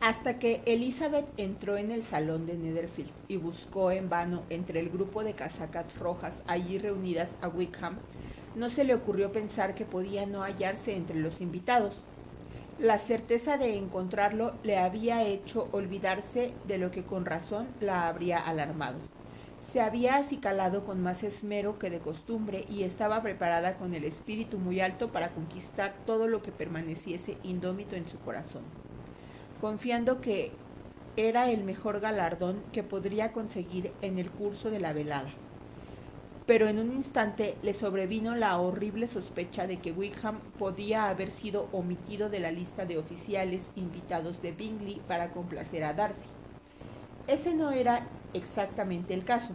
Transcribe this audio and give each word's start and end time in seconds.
hasta 0.00 0.38
que 0.38 0.62
Elizabeth 0.66 1.26
entró 1.36 1.78
en 1.78 1.90
el 1.90 2.02
salón 2.02 2.46
de 2.46 2.54
Netherfield 2.54 3.10
y 3.28 3.38
buscó 3.38 3.90
en 3.90 4.08
vano 4.08 4.42
entre 4.50 4.80
el 4.80 4.90
grupo 4.90 5.24
de 5.24 5.32
casacas 5.32 5.98
rojas 5.98 6.34
allí 6.46 6.78
reunidas 6.78 7.30
a 7.40 7.48
Wickham, 7.48 7.96
no 8.54 8.70
se 8.70 8.84
le 8.84 8.94
ocurrió 8.94 9.32
pensar 9.32 9.74
que 9.74 9.84
podía 9.84 10.26
no 10.26 10.42
hallarse 10.42 10.94
entre 10.94 11.18
los 11.18 11.40
invitados. 11.40 12.02
La 12.78 12.98
certeza 12.98 13.56
de 13.56 13.76
encontrarlo 13.76 14.52
le 14.62 14.78
había 14.78 15.24
hecho 15.24 15.68
olvidarse 15.72 16.52
de 16.66 16.78
lo 16.78 16.90
que 16.90 17.04
con 17.04 17.24
razón 17.24 17.66
la 17.80 18.06
habría 18.06 18.38
alarmado. 18.38 18.98
Se 19.72 19.80
había 19.80 20.16
acicalado 20.16 20.84
con 20.84 21.02
más 21.02 21.22
esmero 21.22 21.78
que 21.78 21.90
de 21.90 21.98
costumbre 21.98 22.64
y 22.68 22.84
estaba 22.84 23.22
preparada 23.22 23.76
con 23.76 23.94
el 23.94 24.04
espíritu 24.04 24.58
muy 24.58 24.80
alto 24.80 25.10
para 25.10 25.30
conquistar 25.30 25.94
todo 26.06 26.28
lo 26.28 26.42
que 26.42 26.52
permaneciese 26.52 27.36
indómito 27.42 27.96
en 27.96 28.06
su 28.06 28.18
corazón, 28.18 28.62
confiando 29.60 30.20
que 30.20 30.52
era 31.16 31.50
el 31.50 31.64
mejor 31.64 32.00
galardón 32.00 32.62
que 32.72 32.82
podría 32.82 33.32
conseguir 33.32 33.92
en 34.02 34.18
el 34.18 34.30
curso 34.30 34.70
de 34.70 34.80
la 34.80 34.92
velada 34.92 35.32
pero 36.46 36.68
en 36.68 36.78
un 36.78 36.92
instante 36.92 37.56
le 37.62 37.74
sobrevino 37.74 38.36
la 38.36 38.58
horrible 38.58 39.08
sospecha 39.08 39.66
de 39.66 39.80
que 39.80 39.90
Wickham 39.90 40.38
podía 40.58 41.08
haber 41.08 41.32
sido 41.32 41.68
omitido 41.72 42.30
de 42.30 42.38
la 42.38 42.52
lista 42.52 42.86
de 42.86 42.98
oficiales 42.98 43.62
invitados 43.74 44.40
de 44.40 44.52
Bingley 44.52 45.02
para 45.08 45.32
complacer 45.32 45.82
a 45.82 45.92
Darcy. 45.92 46.28
Ese 47.26 47.52
no 47.52 47.72
era 47.72 48.06
exactamente 48.32 49.12
el 49.12 49.24
caso. 49.24 49.54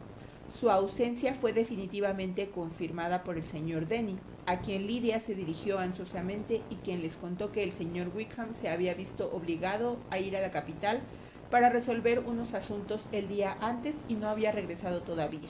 Su 0.59 0.69
ausencia 0.69 1.33
fue 1.33 1.53
definitivamente 1.53 2.51
confirmada 2.51 3.23
por 3.23 3.37
el 3.37 3.43
señor 3.43 3.87
Denny, 3.87 4.19
a 4.45 4.61
quien 4.61 4.85
Lydia 4.85 5.19
se 5.19 5.33
dirigió 5.33 5.79
ansiosamente 5.79 6.61
y 6.69 6.75
quien 6.77 7.01
les 7.01 7.15
contó 7.15 7.51
que 7.51 7.63
el 7.63 7.73
señor 7.73 8.11
Wickham 8.13 8.53
se 8.53 8.69
había 8.69 8.93
visto 8.93 9.31
obligado 9.31 9.97
a 10.11 10.19
ir 10.19 10.35
a 10.37 10.41
la 10.41 10.51
capital 10.51 11.01
para 11.49 11.69
resolver 11.69 12.19
unos 12.19 12.53
asuntos 12.53 13.07
el 13.11 13.27
día 13.27 13.57
antes 13.61 13.95
y 14.07 14.15
no 14.15 14.27
había 14.29 14.51
regresado 14.51 15.01
todavía 15.01 15.49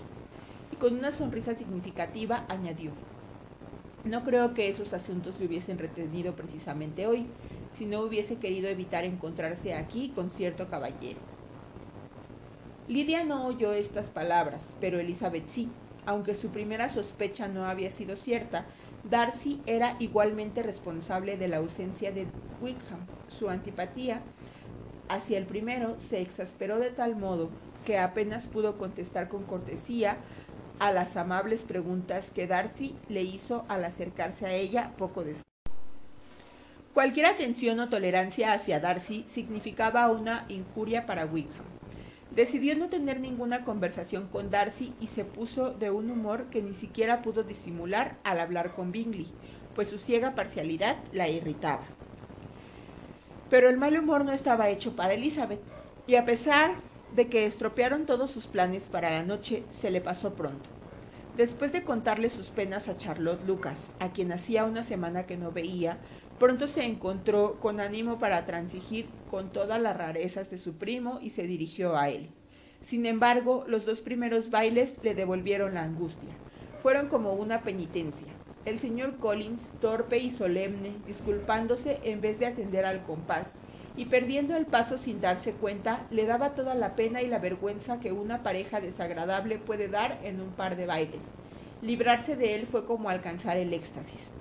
con 0.82 0.96
una 0.96 1.12
sonrisa 1.12 1.54
significativa 1.54 2.44
añadió, 2.50 2.92
no 4.04 4.24
creo 4.24 4.56
que 4.56 4.68
esos 4.68 4.94
asuntos 4.94 5.40
le 5.40 5.46
hubiesen 5.46 5.78
retenido 5.78 6.36
precisamente 6.36 7.06
hoy, 7.06 7.28
si 7.72 7.86
no 7.86 8.02
hubiese 8.02 8.40
querido 8.40 8.68
evitar 8.68 9.06
encontrarse 9.06 9.76
aquí 9.76 10.12
con 10.16 10.32
cierto 10.32 10.70
caballero. 10.72 11.20
Lidia 12.88 13.24
no 13.24 13.46
oyó 13.46 13.74
estas 13.74 14.10
palabras, 14.10 14.62
pero 14.80 15.00
Elizabeth 15.00 15.48
sí. 15.48 15.70
Aunque 16.06 16.36
su 16.36 16.50
primera 16.50 16.90
sospecha 16.90 17.48
no 17.48 17.66
había 17.66 17.92
sido 17.92 18.16
cierta, 18.16 18.66
Darcy 19.10 19.62
era 19.66 19.96
igualmente 20.00 20.64
responsable 20.64 21.38
de 21.38 21.48
la 21.48 21.58
ausencia 21.58 22.12
de 22.12 22.28
Wickham. 22.60 23.00
Su 23.30 23.50
antipatía 23.50 24.22
hacia 25.10 25.38
el 25.38 25.46
primero 25.46 26.00
se 26.00 26.22
exasperó 26.22 26.80
de 26.80 26.90
tal 26.90 27.16
modo 27.16 27.50
que 27.86 27.98
apenas 28.00 28.48
pudo 28.48 28.78
contestar 28.78 29.28
con 29.30 29.44
cortesía 29.44 30.18
a 30.80 30.92
las 30.92 31.16
amables 31.18 31.62
preguntas 31.62 32.32
que 32.34 32.48
Darcy 32.48 32.96
le 33.08 33.22
hizo 33.22 33.66
al 33.68 33.86
acercarse 33.86 34.46
a 34.48 34.54
ella 34.54 34.92
poco 34.98 35.24
después. 35.24 35.46
Cualquier 36.94 37.28
atención 37.28 37.80
o 37.80 37.90
tolerancia 37.90 38.54
hacia 38.54 38.80
Darcy 38.80 39.24
significaba 39.30 40.10
una 40.10 40.46
injuria 40.50 41.06
para 41.06 41.26
Wickham. 41.26 41.81
Decidió 42.36 42.78
no 42.78 42.88
tener 42.88 43.20
ninguna 43.20 43.66
conversación 43.66 44.28
con 44.28 44.50
Darcy 44.50 44.94
y 45.02 45.08
se 45.08 45.26
puso 45.26 45.72
de 45.72 45.92
un 45.92 46.10
humor 46.10 46.46
que 46.46 46.62
ni 46.62 46.74
siquiera 46.74 47.22
pudo 47.22 47.44
disimular 47.44 48.16
al 48.24 48.40
hablar 48.40 48.74
con 48.74 48.94
Bingley, 48.94 49.28
pues 49.76 49.90
su 49.90 49.98
ciega 49.98 50.34
parcialidad 50.34 50.96
la 51.12 51.28
irritaba. 51.28 51.84
Pero 53.50 53.70
el 53.70 53.78
mal 53.78 54.00
humor 54.00 54.24
no 54.24 54.32
estaba 54.32 54.70
hecho 54.70 54.96
para 54.96 55.14
Elizabeth, 55.14 55.60
y 56.08 56.16
a 56.16 56.24
pesar 56.24 56.76
de 57.14 57.28
que 57.28 57.46
estropearon 57.46 58.06
todos 58.06 58.32
sus 58.32 58.48
planes 58.48 58.84
para 58.84 59.10
la 59.10 59.24
noche, 59.24 59.66
se 59.70 59.92
le 59.92 60.00
pasó 60.00 60.34
pronto. 60.34 60.70
Después 61.36 61.74
de 61.74 61.84
contarle 61.84 62.30
sus 62.30 62.48
penas 62.48 62.88
a 62.88 62.98
Charlotte 62.98 63.46
Lucas, 63.46 63.78
a 64.00 64.10
quien 64.12 64.32
hacía 64.32 64.64
una 64.64 64.84
semana 64.84 65.26
que 65.26 65.36
no 65.36 65.52
veía, 65.52 65.98
pronto 66.42 66.68
se 66.68 66.84
encontró 66.84 67.60
con 67.60 67.80
ánimo 67.80 68.18
para 68.18 68.48
transigir 68.48 69.06
con 69.30 69.52
todas 69.52 69.80
las 69.80 69.96
rarezas 69.96 70.50
de 70.50 70.58
su 70.58 70.74
primo 70.74 71.20
y 71.22 71.30
se 71.30 71.44
dirigió 71.44 71.96
a 71.96 72.10
él. 72.10 72.32
Sin 72.84 73.06
embargo, 73.06 73.64
los 73.68 73.86
dos 73.86 74.02
primeros 74.02 74.50
bailes 74.50 74.96
le 75.04 75.14
devolvieron 75.14 75.76
la 75.76 75.84
angustia. 75.84 76.32
Fueron 76.82 77.10
como 77.10 77.34
una 77.34 77.62
penitencia. 77.62 78.34
El 78.66 78.80
señor 78.80 79.18
Collins, 79.18 79.70
torpe 79.82 80.18
y 80.18 80.32
solemne, 80.32 80.96
disculpándose 81.06 82.00
en 82.06 82.22
vez 82.22 82.40
de 82.40 82.48
atender 82.48 82.86
al 82.86 83.04
compás, 83.04 83.46
y 83.96 84.06
perdiendo 84.06 84.56
el 84.58 84.66
paso 84.66 84.98
sin 84.98 85.22
darse 85.22 85.52
cuenta, 85.52 86.08
le 86.10 86.26
daba 86.26 86.56
toda 86.56 86.74
la 86.74 86.96
pena 86.96 87.22
y 87.22 87.28
la 87.28 87.38
vergüenza 87.38 88.00
que 88.00 88.14
una 88.14 88.42
pareja 88.42 88.82
desagradable 88.82 89.60
puede 89.60 89.90
dar 89.90 90.18
en 90.24 90.42
un 90.42 90.50
par 90.50 90.76
de 90.76 90.88
bailes. 90.88 91.22
Librarse 91.84 92.36
de 92.36 92.56
él 92.56 92.66
fue 92.66 92.88
como 92.88 93.10
alcanzar 93.10 93.58
el 93.58 93.76
éxtasis. 93.76 94.32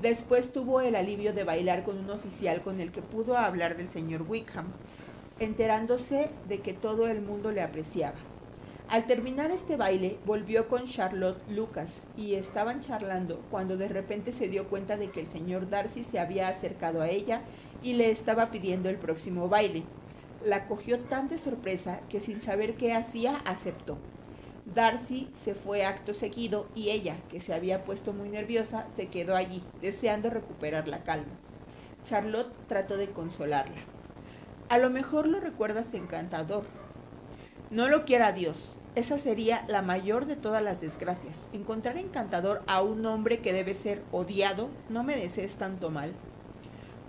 Después 0.00 0.52
tuvo 0.52 0.80
el 0.80 0.94
alivio 0.94 1.32
de 1.32 1.42
bailar 1.42 1.82
con 1.82 1.98
un 1.98 2.08
oficial 2.10 2.62
con 2.62 2.80
el 2.80 2.92
que 2.92 3.02
pudo 3.02 3.36
hablar 3.36 3.76
del 3.76 3.88
señor 3.88 4.22
Wickham, 4.22 4.66
enterándose 5.40 6.30
de 6.46 6.60
que 6.60 6.72
todo 6.72 7.08
el 7.08 7.20
mundo 7.20 7.50
le 7.50 7.62
apreciaba. 7.62 8.14
Al 8.88 9.06
terminar 9.06 9.50
este 9.50 9.76
baile, 9.76 10.16
volvió 10.24 10.68
con 10.68 10.84
Charlotte 10.84 11.42
Lucas 11.50 12.06
y 12.16 12.34
estaban 12.34 12.80
charlando 12.80 13.40
cuando 13.50 13.76
de 13.76 13.88
repente 13.88 14.30
se 14.30 14.48
dio 14.48 14.68
cuenta 14.68 14.96
de 14.96 15.10
que 15.10 15.20
el 15.20 15.26
señor 15.26 15.68
Darcy 15.68 16.04
se 16.04 16.20
había 16.20 16.46
acercado 16.46 17.02
a 17.02 17.08
ella 17.08 17.42
y 17.82 17.94
le 17.94 18.12
estaba 18.12 18.52
pidiendo 18.52 18.88
el 18.88 18.98
próximo 18.98 19.48
baile. 19.48 19.82
La 20.44 20.68
cogió 20.68 21.00
tan 21.00 21.28
de 21.28 21.38
sorpresa 21.38 22.02
que 22.08 22.20
sin 22.20 22.40
saber 22.40 22.76
qué 22.76 22.92
hacía 22.92 23.34
aceptó. 23.44 23.98
Darcy 24.74 25.30
se 25.44 25.54
fue 25.54 25.84
acto 25.86 26.12
seguido 26.12 26.66
y 26.74 26.90
ella, 26.90 27.16
que 27.30 27.40
se 27.40 27.54
había 27.54 27.84
puesto 27.84 28.12
muy 28.12 28.28
nerviosa, 28.28 28.86
se 28.96 29.08
quedó 29.08 29.34
allí, 29.34 29.62
deseando 29.80 30.28
recuperar 30.28 30.88
la 30.88 31.04
calma. 31.04 31.32
Charlotte 32.04 32.52
trató 32.66 32.96
de 32.96 33.08
consolarla. 33.08 33.80
A 34.68 34.76
lo 34.76 34.90
mejor 34.90 35.26
lo 35.26 35.40
recuerdas 35.40 35.94
encantador. 35.94 36.64
No 37.70 37.88
lo 37.88 38.04
quiera 38.04 38.32
Dios. 38.32 38.76
Esa 38.94 39.18
sería 39.18 39.64
la 39.68 39.80
mayor 39.80 40.26
de 40.26 40.36
todas 40.36 40.62
las 40.62 40.80
desgracias. 40.80 41.48
Encontrar 41.52 41.96
encantador 41.96 42.62
a 42.66 42.82
un 42.82 43.06
hombre 43.06 43.38
que 43.40 43.54
debe 43.54 43.74
ser 43.74 44.02
odiado, 44.12 44.68
no 44.90 45.02
me 45.02 45.16
desees 45.16 45.54
tanto 45.54 45.90
mal. 45.90 46.12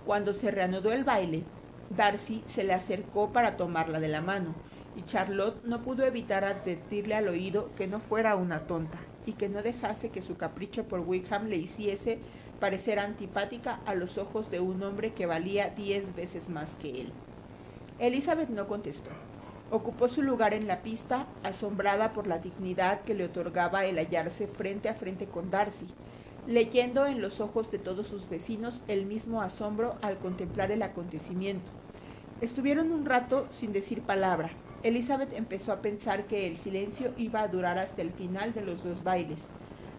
Cuando 0.06 0.32
se 0.32 0.50
reanudó 0.50 0.92
el 0.92 1.04
baile, 1.04 1.44
Darcy 1.90 2.42
se 2.46 2.64
le 2.64 2.72
acercó 2.72 3.32
para 3.32 3.56
tomarla 3.56 4.00
de 4.00 4.08
la 4.08 4.22
mano, 4.22 4.54
y 4.96 5.02
Charlotte 5.02 5.64
no 5.64 5.82
pudo 5.82 6.04
evitar 6.04 6.44
advertirle 6.44 7.14
al 7.14 7.28
oído 7.28 7.70
que 7.76 7.86
no 7.86 8.00
fuera 8.00 8.36
una 8.36 8.60
tonta, 8.60 8.98
y 9.26 9.32
que 9.32 9.48
no 9.48 9.62
dejase 9.62 10.10
que 10.10 10.22
su 10.22 10.36
capricho 10.36 10.84
por 10.84 11.00
Wickham 11.00 11.46
le 11.46 11.56
hiciese 11.56 12.18
parecer 12.58 12.98
antipática 12.98 13.80
a 13.86 13.94
los 13.94 14.18
ojos 14.18 14.50
de 14.50 14.60
un 14.60 14.82
hombre 14.82 15.12
que 15.12 15.26
valía 15.26 15.70
diez 15.70 16.14
veces 16.14 16.48
más 16.48 16.68
que 16.76 17.02
él. 17.02 17.12
Elizabeth 17.98 18.48
no 18.48 18.66
contestó. 18.68 19.10
Ocupó 19.70 20.08
su 20.08 20.22
lugar 20.22 20.52
en 20.52 20.66
la 20.66 20.82
pista, 20.82 21.26
asombrada 21.44 22.12
por 22.12 22.26
la 22.26 22.38
dignidad 22.38 23.02
que 23.02 23.14
le 23.14 23.24
otorgaba 23.24 23.84
el 23.84 23.98
hallarse 23.98 24.46
frente 24.46 24.88
a 24.88 24.94
frente 24.94 25.26
con 25.26 25.50
Darcy, 25.50 25.86
leyendo 26.46 27.06
en 27.06 27.22
los 27.22 27.40
ojos 27.40 27.70
de 27.70 27.78
todos 27.78 28.08
sus 28.08 28.28
vecinos 28.28 28.80
el 28.88 29.06
mismo 29.06 29.42
asombro 29.42 29.94
al 30.02 30.18
contemplar 30.18 30.72
el 30.72 30.82
acontecimiento. 30.82 31.70
Estuvieron 32.40 32.90
un 32.90 33.04
rato 33.04 33.46
sin 33.52 33.72
decir 33.72 34.02
palabra. 34.02 34.50
Elizabeth 34.82 35.34
empezó 35.34 35.72
a 35.72 35.82
pensar 35.82 36.24
que 36.24 36.46
el 36.46 36.56
silencio 36.56 37.12
iba 37.18 37.42
a 37.42 37.48
durar 37.48 37.78
hasta 37.78 38.00
el 38.00 38.12
final 38.12 38.54
de 38.54 38.62
los 38.62 38.82
dos 38.82 39.04
bailes. 39.04 39.40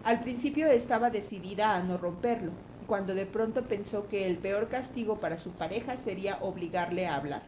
Al 0.03 0.21
principio 0.21 0.65
estaba 0.67 1.11
decidida 1.11 1.75
a 1.75 1.83
no 1.83 1.99
romperlo, 1.99 2.51
cuando 2.87 3.13
de 3.13 3.27
pronto 3.27 3.65
pensó 3.65 4.07
que 4.07 4.25
el 4.25 4.37
peor 4.37 4.69
castigo 4.69 5.19
para 5.19 5.37
su 5.37 5.51
pareja 5.51 5.97
sería 5.97 6.39
obligarle 6.41 7.05
a 7.05 7.15
hablar, 7.15 7.43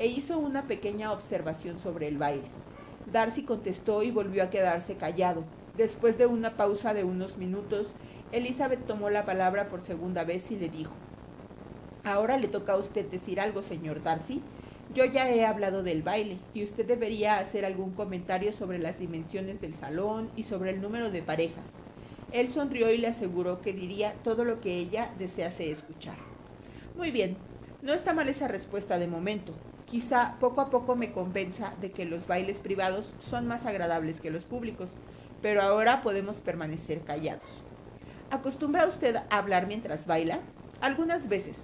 e 0.00 0.08
hizo 0.08 0.36
una 0.36 0.64
pequeña 0.64 1.12
observación 1.12 1.78
sobre 1.78 2.08
el 2.08 2.18
baile. 2.18 2.48
Darcy 3.12 3.44
contestó 3.44 4.02
y 4.02 4.10
volvió 4.10 4.42
a 4.42 4.50
quedarse 4.50 4.96
callado. 4.96 5.44
Después 5.76 6.18
de 6.18 6.26
una 6.26 6.56
pausa 6.56 6.92
de 6.92 7.04
unos 7.04 7.38
minutos, 7.38 7.92
Elizabeth 8.32 8.84
tomó 8.84 9.10
la 9.10 9.24
palabra 9.24 9.68
por 9.68 9.82
segunda 9.82 10.24
vez 10.24 10.50
y 10.50 10.56
le 10.56 10.68
dijo, 10.68 10.92
Ahora 12.02 12.36
le 12.36 12.48
toca 12.48 12.72
a 12.72 12.78
usted 12.78 13.08
decir 13.08 13.40
algo, 13.40 13.62
señor 13.62 14.02
Darcy. 14.02 14.42
Yo 14.94 15.04
ya 15.04 15.28
he 15.28 15.44
hablado 15.44 15.82
del 15.82 16.04
baile 16.04 16.38
y 16.54 16.62
usted 16.62 16.86
debería 16.86 17.38
hacer 17.38 17.64
algún 17.64 17.94
comentario 17.94 18.52
sobre 18.52 18.78
las 18.78 18.96
dimensiones 18.96 19.60
del 19.60 19.74
salón 19.74 20.30
y 20.36 20.44
sobre 20.44 20.70
el 20.70 20.80
número 20.80 21.10
de 21.10 21.20
parejas. 21.20 21.64
Él 22.30 22.46
sonrió 22.46 22.92
y 22.92 22.98
le 22.98 23.08
aseguró 23.08 23.60
que 23.60 23.72
diría 23.72 24.14
todo 24.22 24.44
lo 24.44 24.60
que 24.60 24.78
ella 24.78 25.10
desease 25.18 25.72
escuchar. 25.72 26.14
Muy 26.96 27.10
bien, 27.10 27.36
no 27.82 27.92
está 27.92 28.14
mal 28.14 28.28
esa 28.28 28.46
respuesta 28.46 29.00
de 29.00 29.08
momento. 29.08 29.52
Quizá 29.86 30.36
poco 30.38 30.60
a 30.60 30.70
poco 30.70 30.94
me 30.94 31.10
convenza 31.10 31.72
de 31.80 31.90
que 31.90 32.04
los 32.04 32.28
bailes 32.28 32.60
privados 32.60 33.14
son 33.18 33.48
más 33.48 33.66
agradables 33.66 34.20
que 34.20 34.30
los 34.30 34.44
públicos, 34.44 34.90
pero 35.42 35.60
ahora 35.60 36.02
podemos 36.02 36.36
permanecer 36.36 37.00
callados. 37.00 37.64
¿Acostumbra 38.30 38.86
usted 38.86 39.16
a 39.16 39.38
hablar 39.38 39.66
mientras 39.66 40.06
baila? 40.06 40.38
Algunas 40.80 41.28
veces. 41.28 41.56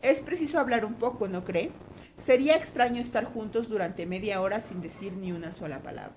Es 0.00 0.20
preciso 0.20 0.58
hablar 0.58 0.86
un 0.86 0.94
poco, 0.94 1.28
¿no 1.28 1.44
cree? 1.44 1.70
Sería 2.18 2.56
extraño 2.56 3.00
estar 3.00 3.24
juntos 3.24 3.68
durante 3.68 4.04
media 4.04 4.40
hora 4.40 4.60
sin 4.60 4.80
decir 4.80 5.12
ni 5.12 5.32
una 5.32 5.52
sola 5.52 5.80
palabra. 5.82 6.16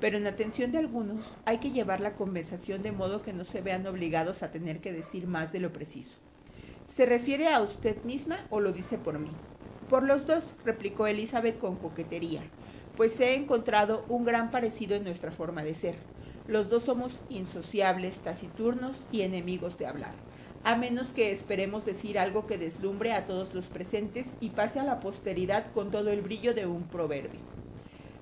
Pero 0.00 0.18
en 0.18 0.26
atención 0.26 0.72
de 0.72 0.78
algunos 0.78 1.30
hay 1.44 1.58
que 1.58 1.70
llevar 1.70 2.00
la 2.00 2.14
conversación 2.14 2.82
de 2.82 2.92
modo 2.92 3.22
que 3.22 3.32
no 3.32 3.44
se 3.44 3.60
vean 3.60 3.86
obligados 3.86 4.42
a 4.42 4.50
tener 4.50 4.80
que 4.80 4.92
decir 4.92 5.26
más 5.26 5.52
de 5.52 5.60
lo 5.60 5.72
preciso. 5.72 6.10
¿Se 6.96 7.06
refiere 7.06 7.48
a 7.48 7.60
usted 7.60 8.02
misma 8.04 8.46
o 8.50 8.60
lo 8.60 8.72
dice 8.72 8.98
por 8.98 9.18
mí? 9.18 9.30
Por 9.88 10.02
los 10.02 10.26
dos, 10.26 10.42
replicó 10.64 11.06
Elizabeth 11.06 11.58
con 11.58 11.76
coquetería, 11.76 12.42
pues 12.96 13.20
he 13.20 13.34
encontrado 13.36 14.04
un 14.08 14.24
gran 14.24 14.50
parecido 14.50 14.96
en 14.96 15.04
nuestra 15.04 15.30
forma 15.30 15.62
de 15.62 15.74
ser. 15.74 15.94
Los 16.48 16.68
dos 16.68 16.84
somos 16.84 17.18
insociables, 17.28 18.18
taciturnos 18.20 19.04
y 19.12 19.22
enemigos 19.22 19.78
de 19.78 19.86
hablar, 19.86 20.14
a 20.64 20.76
menos 20.76 21.08
que 21.08 21.30
esperemos 21.30 21.84
decir 21.84 22.18
algo 22.18 22.46
que 22.46 22.58
deslumbre 22.58 23.12
a 23.12 23.26
todos 23.26 23.54
los 23.54 23.66
presentes 23.66 24.26
y 24.40 24.50
pase 24.50 24.80
a 24.80 24.84
la 24.84 25.00
posteridad 25.00 25.72
con 25.72 25.90
todo 25.90 26.10
el 26.10 26.22
brillo 26.22 26.54
de 26.54 26.66
un 26.66 26.84
proverbio. 26.84 27.40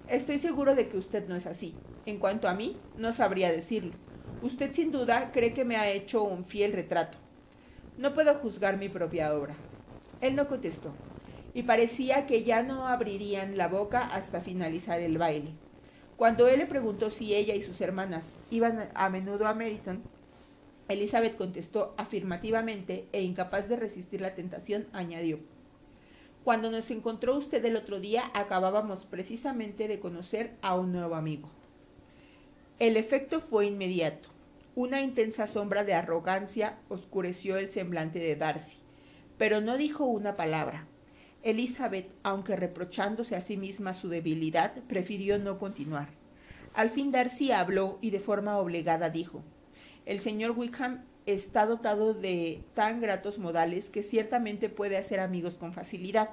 Estoy 0.09 0.39
seguro 0.39 0.75
de 0.75 0.89
que 0.89 0.99
usted 0.99 1.27
no 1.29 1.37
es 1.37 1.47
así. 1.47 1.75
En 2.07 2.19
cuanto 2.19 2.49
a 2.49 2.55
mí, 2.55 2.77
no 2.99 3.13
sabría 3.13 3.51
decirlo. 3.51 3.93
Usted 4.43 4.73
sin 4.73 4.93
duda 4.93 5.31
cree 5.33 5.55
que 5.55 5.65
me 5.65 5.77
ha 5.77 5.91
hecho 5.91 6.23
un 6.23 6.45
fiel 6.45 6.73
retrato. 6.73 7.17
No 7.97 8.13
puedo 8.13 8.35
juzgar 8.35 8.77
mi 8.77 8.89
propia 8.89 9.35
obra. 9.35 9.55
Él 10.21 10.37
no 10.37 10.49
contestó, 10.49 10.93
y 11.55 11.63
parecía 11.63 12.27
que 12.27 12.43
ya 12.43 12.63
no 12.63 12.89
abrirían 12.89 13.57
la 13.57 13.69
boca 13.69 14.05
hasta 14.05 14.41
finalizar 14.41 15.01
el 15.01 15.17
baile. 15.17 15.53
Cuando 16.17 16.49
él 16.49 16.59
le 16.59 16.67
preguntó 16.67 17.11
si 17.11 17.35
ella 17.35 17.55
y 17.55 17.63
sus 17.63 17.81
hermanas 17.81 18.37
iban 18.51 18.91
a 18.95 19.09
menudo 19.09 19.47
a 19.47 19.55
Meriton, 19.55 20.03
Elizabeth 20.89 21.37
contestó 21.37 21.95
afirmativamente 21.97 23.07
e 23.13 23.23
incapaz 23.23 23.69
de 23.69 23.77
resistir 23.77 24.21
la 24.21 24.35
tentación, 24.35 24.87
añadió, 24.93 25.39
Cuando 26.45 26.71
nos 26.71 26.91
encontró 26.91 27.37
usted 27.37 27.65
el 27.65 27.77
otro 27.77 28.01
día, 28.01 28.31
acabábamos 28.35 29.07
precisamente 29.07 29.89
de 29.89 29.99
conocer 29.99 30.57
a 30.61 30.75
un 30.75 30.93
nuevo 30.93 31.15
amigo. 31.15 31.49
El 32.79 32.99
efecto 32.99 33.41
fue 33.41 33.67
inmediato. 33.67 34.29
Una 34.75 35.01
intensa 35.01 35.47
sombra 35.47 35.85
de 35.85 35.95
arrogancia 35.95 36.77
oscureció 36.91 37.57
el 37.57 37.71
semblante 37.71 38.19
de 38.19 38.37
Darcy, 38.37 38.77
pero 39.39 39.63
no 39.63 39.79
dijo 39.79 40.05
una 40.05 40.37
palabra. 40.37 40.87
Elizabeth, 41.43 42.11
aunque 42.23 42.57
reprochándose 42.57 43.37
a 43.37 43.41
sí 43.41 43.57
misma 43.57 43.95
su 43.95 44.09
debilidad, 44.09 44.75
prefirió 44.87 45.39
no 45.39 45.59
continuar. 45.59 46.09
Al 46.75 46.91
fin 46.91 47.11
Darcy 47.11 47.53
habló 47.53 47.99
y 48.03 48.11
de 48.11 48.21
forma 48.21 48.59
obligada 48.59 49.09
dijo 49.09 49.43
El 50.07 50.21
señor 50.21 50.51
Wickham 50.53 51.03
está 51.25 51.65
dotado 51.65 52.13
de 52.13 52.63
tan 52.75 53.01
gratos 53.01 53.39
modales 53.39 53.89
que 53.89 54.03
ciertamente 54.03 54.69
puede 54.69 54.99
hacer 54.99 55.19
amigos 55.19 55.55
con 55.55 55.73
facilidad. 55.73 56.31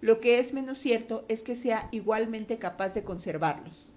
Lo 0.00 0.20
que 0.20 0.38
es 0.38 0.52
menos 0.52 0.78
cierto 0.78 1.24
es 1.26 1.42
que 1.42 1.56
sea 1.56 1.88
igualmente 1.90 2.58
capaz 2.58 2.94
de 2.94 3.02
conservarlos. 3.02 3.88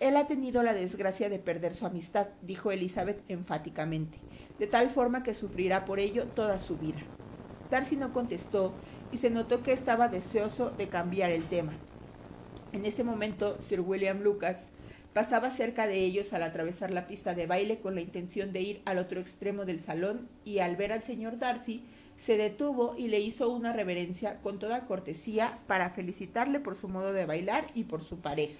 Él 0.00 0.16
ha 0.16 0.26
tenido 0.26 0.64
la 0.64 0.74
desgracia 0.74 1.30
de 1.30 1.38
perder 1.38 1.76
su 1.76 1.86
amistad, 1.86 2.26
dijo 2.42 2.72
Elizabeth 2.72 3.22
enfáticamente, 3.28 4.18
de 4.58 4.66
tal 4.66 4.90
forma 4.90 5.22
que 5.22 5.34
sufrirá 5.34 5.84
por 5.84 6.00
ello 6.00 6.26
toda 6.26 6.58
su 6.58 6.76
vida. 6.76 6.98
Darcy 7.70 7.96
no 7.96 8.12
contestó 8.12 8.74
y 9.12 9.18
se 9.18 9.30
notó 9.30 9.62
que 9.62 9.72
estaba 9.72 10.08
deseoso 10.08 10.70
de 10.70 10.88
cambiar 10.88 11.30
el 11.30 11.44
tema. 11.44 11.74
En 12.72 12.84
ese 12.84 13.04
momento, 13.04 13.62
Sir 13.62 13.80
William 13.80 14.20
Lucas 14.20 14.68
pasaba 15.14 15.52
cerca 15.52 15.86
de 15.86 16.04
ellos 16.04 16.32
al 16.32 16.42
atravesar 16.42 16.90
la 16.90 17.06
pista 17.06 17.34
de 17.34 17.46
baile 17.46 17.78
con 17.78 17.94
la 17.94 18.00
intención 18.00 18.52
de 18.52 18.60
ir 18.60 18.82
al 18.84 18.98
otro 18.98 19.20
extremo 19.20 19.64
del 19.64 19.80
salón 19.80 20.28
y 20.44 20.58
al 20.58 20.76
ver 20.76 20.92
al 20.92 21.02
señor 21.02 21.38
Darcy 21.38 21.82
se 22.18 22.36
detuvo 22.36 22.96
y 22.98 23.08
le 23.08 23.20
hizo 23.20 23.48
una 23.48 23.72
reverencia 23.72 24.40
con 24.42 24.58
toda 24.58 24.86
cortesía 24.86 25.58
para 25.68 25.90
felicitarle 25.90 26.58
por 26.58 26.76
su 26.76 26.88
modo 26.88 27.12
de 27.12 27.26
bailar 27.26 27.68
y 27.74 27.84
por 27.84 28.02
su 28.02 28.18
pareja. 28.18 28.58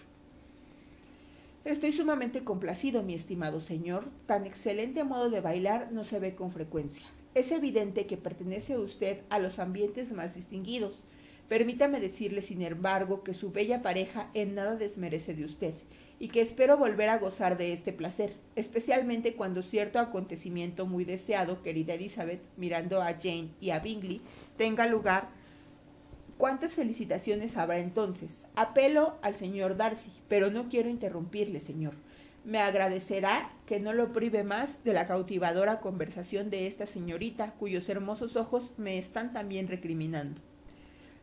Estoy 1.65 1.93
sumamente 1.93 2.45
complacido, 2.45 3.03
mi 3.03 3.15
estimado 3.15 3.59
señor. 3.59 4.05
Tan 4.27 4.47
excelente 4.47 5.03
modo 5.03 5.31
de 5.31 5.41
bailar 5.41 5.91
no 5.93 6.05
se 6.05 6.19
ve 6.19 6.35
con 6.35 6.53
frecuencia. 6.53 7.07
Es 7.35 7.51
evidente 7.51 8.07
que 8.07 8.17
pertenece 8.17 8.77
usted 8.77 9.23
a 9.31 9.39
los 9.39 9.59
ambientes 9.59 10.13
más 10.13 10.35
distinguidos. 10.35 11.03
Permítame 11.49 12.01
decirle, 12.01 12.43
sin 12.43 12.63
embargo, 12.63 13.25
que 13.25 13.35
su 13.35 13.51
bella 13.51 13.83
pareja 13.83 14.29
en 14.35 14.55
nada 14.55 14.77
desmerece 14.77 15.35
de 15.35 15.45
usted, 15.45 15.75
y 16.19 16.29
que 16.29 16.41
espero 16.41 16.77
volver 16.77 17.09
a 17.09 17.19
gozar 17.19 17.57
de 17.57 17.73
este 17.73 17.93
placer, 17.93 18.35
especialmente 18.57 19.35
cuando 19.35 19.63
cierto 19.63 19.99
acontecimiento 19.99 20.87
muy 20.87 21.05
deseado, 21.05 21.63
querida 21.63 21.95
Elizabeth, 21.95 22.41
mirando 22.57 23.03
a 23.03 23.15
Jane 23.15 23.51
y 23.61 23.71
a 23.71 23.81
Bingley, 23.81 24.21
tenga 24.57 24.87
lugar. 24.87 25.29
¿Cuántas 26.39 26.73
felicitaciones 26.73 27.57
habrá 27.57 27.79
entonces? 27.79 28.31
Apelo 28.57 29.17
al 29.23 29.35
señor 29.35 29.77
Darcy, 29.77 30.11
pero 30.29 30.51
no 30.51 30.69
quiero 30.69 30.89
interrumpirle, 30.89 31.61
señor 31.61 31.95
me 32.45 32.59
agradecerá 32.59 33.51
que 33.67 33.81
no 33.81 33.95
lo 33.95 34.13
prive 34.13 34.45
más 34.45 34.85
de 34.85 34.93
la 34.93 35.07
cautivadora 35.07 35.81
conversación 35.81 36.51
de 36.51 36.67
esta 36.67 36.87
señorita, 36.87 37.55
cuyos 37.59 37.89
hermosos 37.89 38.37
ojos 38.37 38.71
me 38.77 38.99
están 38.99 39.33
también 39.33 39.67
recriminando. 39.67 40.41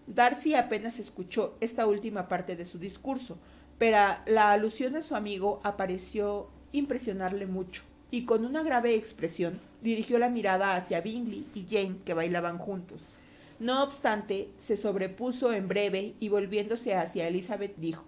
Darcy 0.07 0.55
apenas 0.55 0.99
escuchó 0.99 1.55
esta 1.61 1.85
última 1.85 2.27
parte 2.27 2.55
de 2.55 2.65
su 2.65 2.79
discurso, 2.79 3.37
pero 3.81 3.97
la 4.27 4.51
alusión 4.51 4.95
a 4.95 5.01
su 5.01 5.15
amigo 5.15 5.59
apareció 5.63 6.51
impresionarle 6.71 7.47
mucho, 7.47 7.81
y 8.11 8.25
con 8.25 8.45
una 8.45 8.61
grave 8.61 8.93
expresión 8.93 9.59
dirigió 9.81 10.19
la 10.19 10.29
mirada 10.29 10.75
hacia 10.75 11.01
Bingley 11.01 11.47
y 11.55 11.65
Jane, 11.67 11.95
que 12.05 12.13
bailaban 12.13 12.59
juntos. 12.59 13.01
No 13.57 13.81
obstante, 13.81 14.49
se 14.59 14.77
sobrepuso 14.77 15.51
en 15.51 15.67
breve 15.67 16.13
y 16.19 16.29
volviéndose 16.29 16.93
hacia 16.93 17.27
Elizabeth 17.27 17.75
dijo 17.77 18.03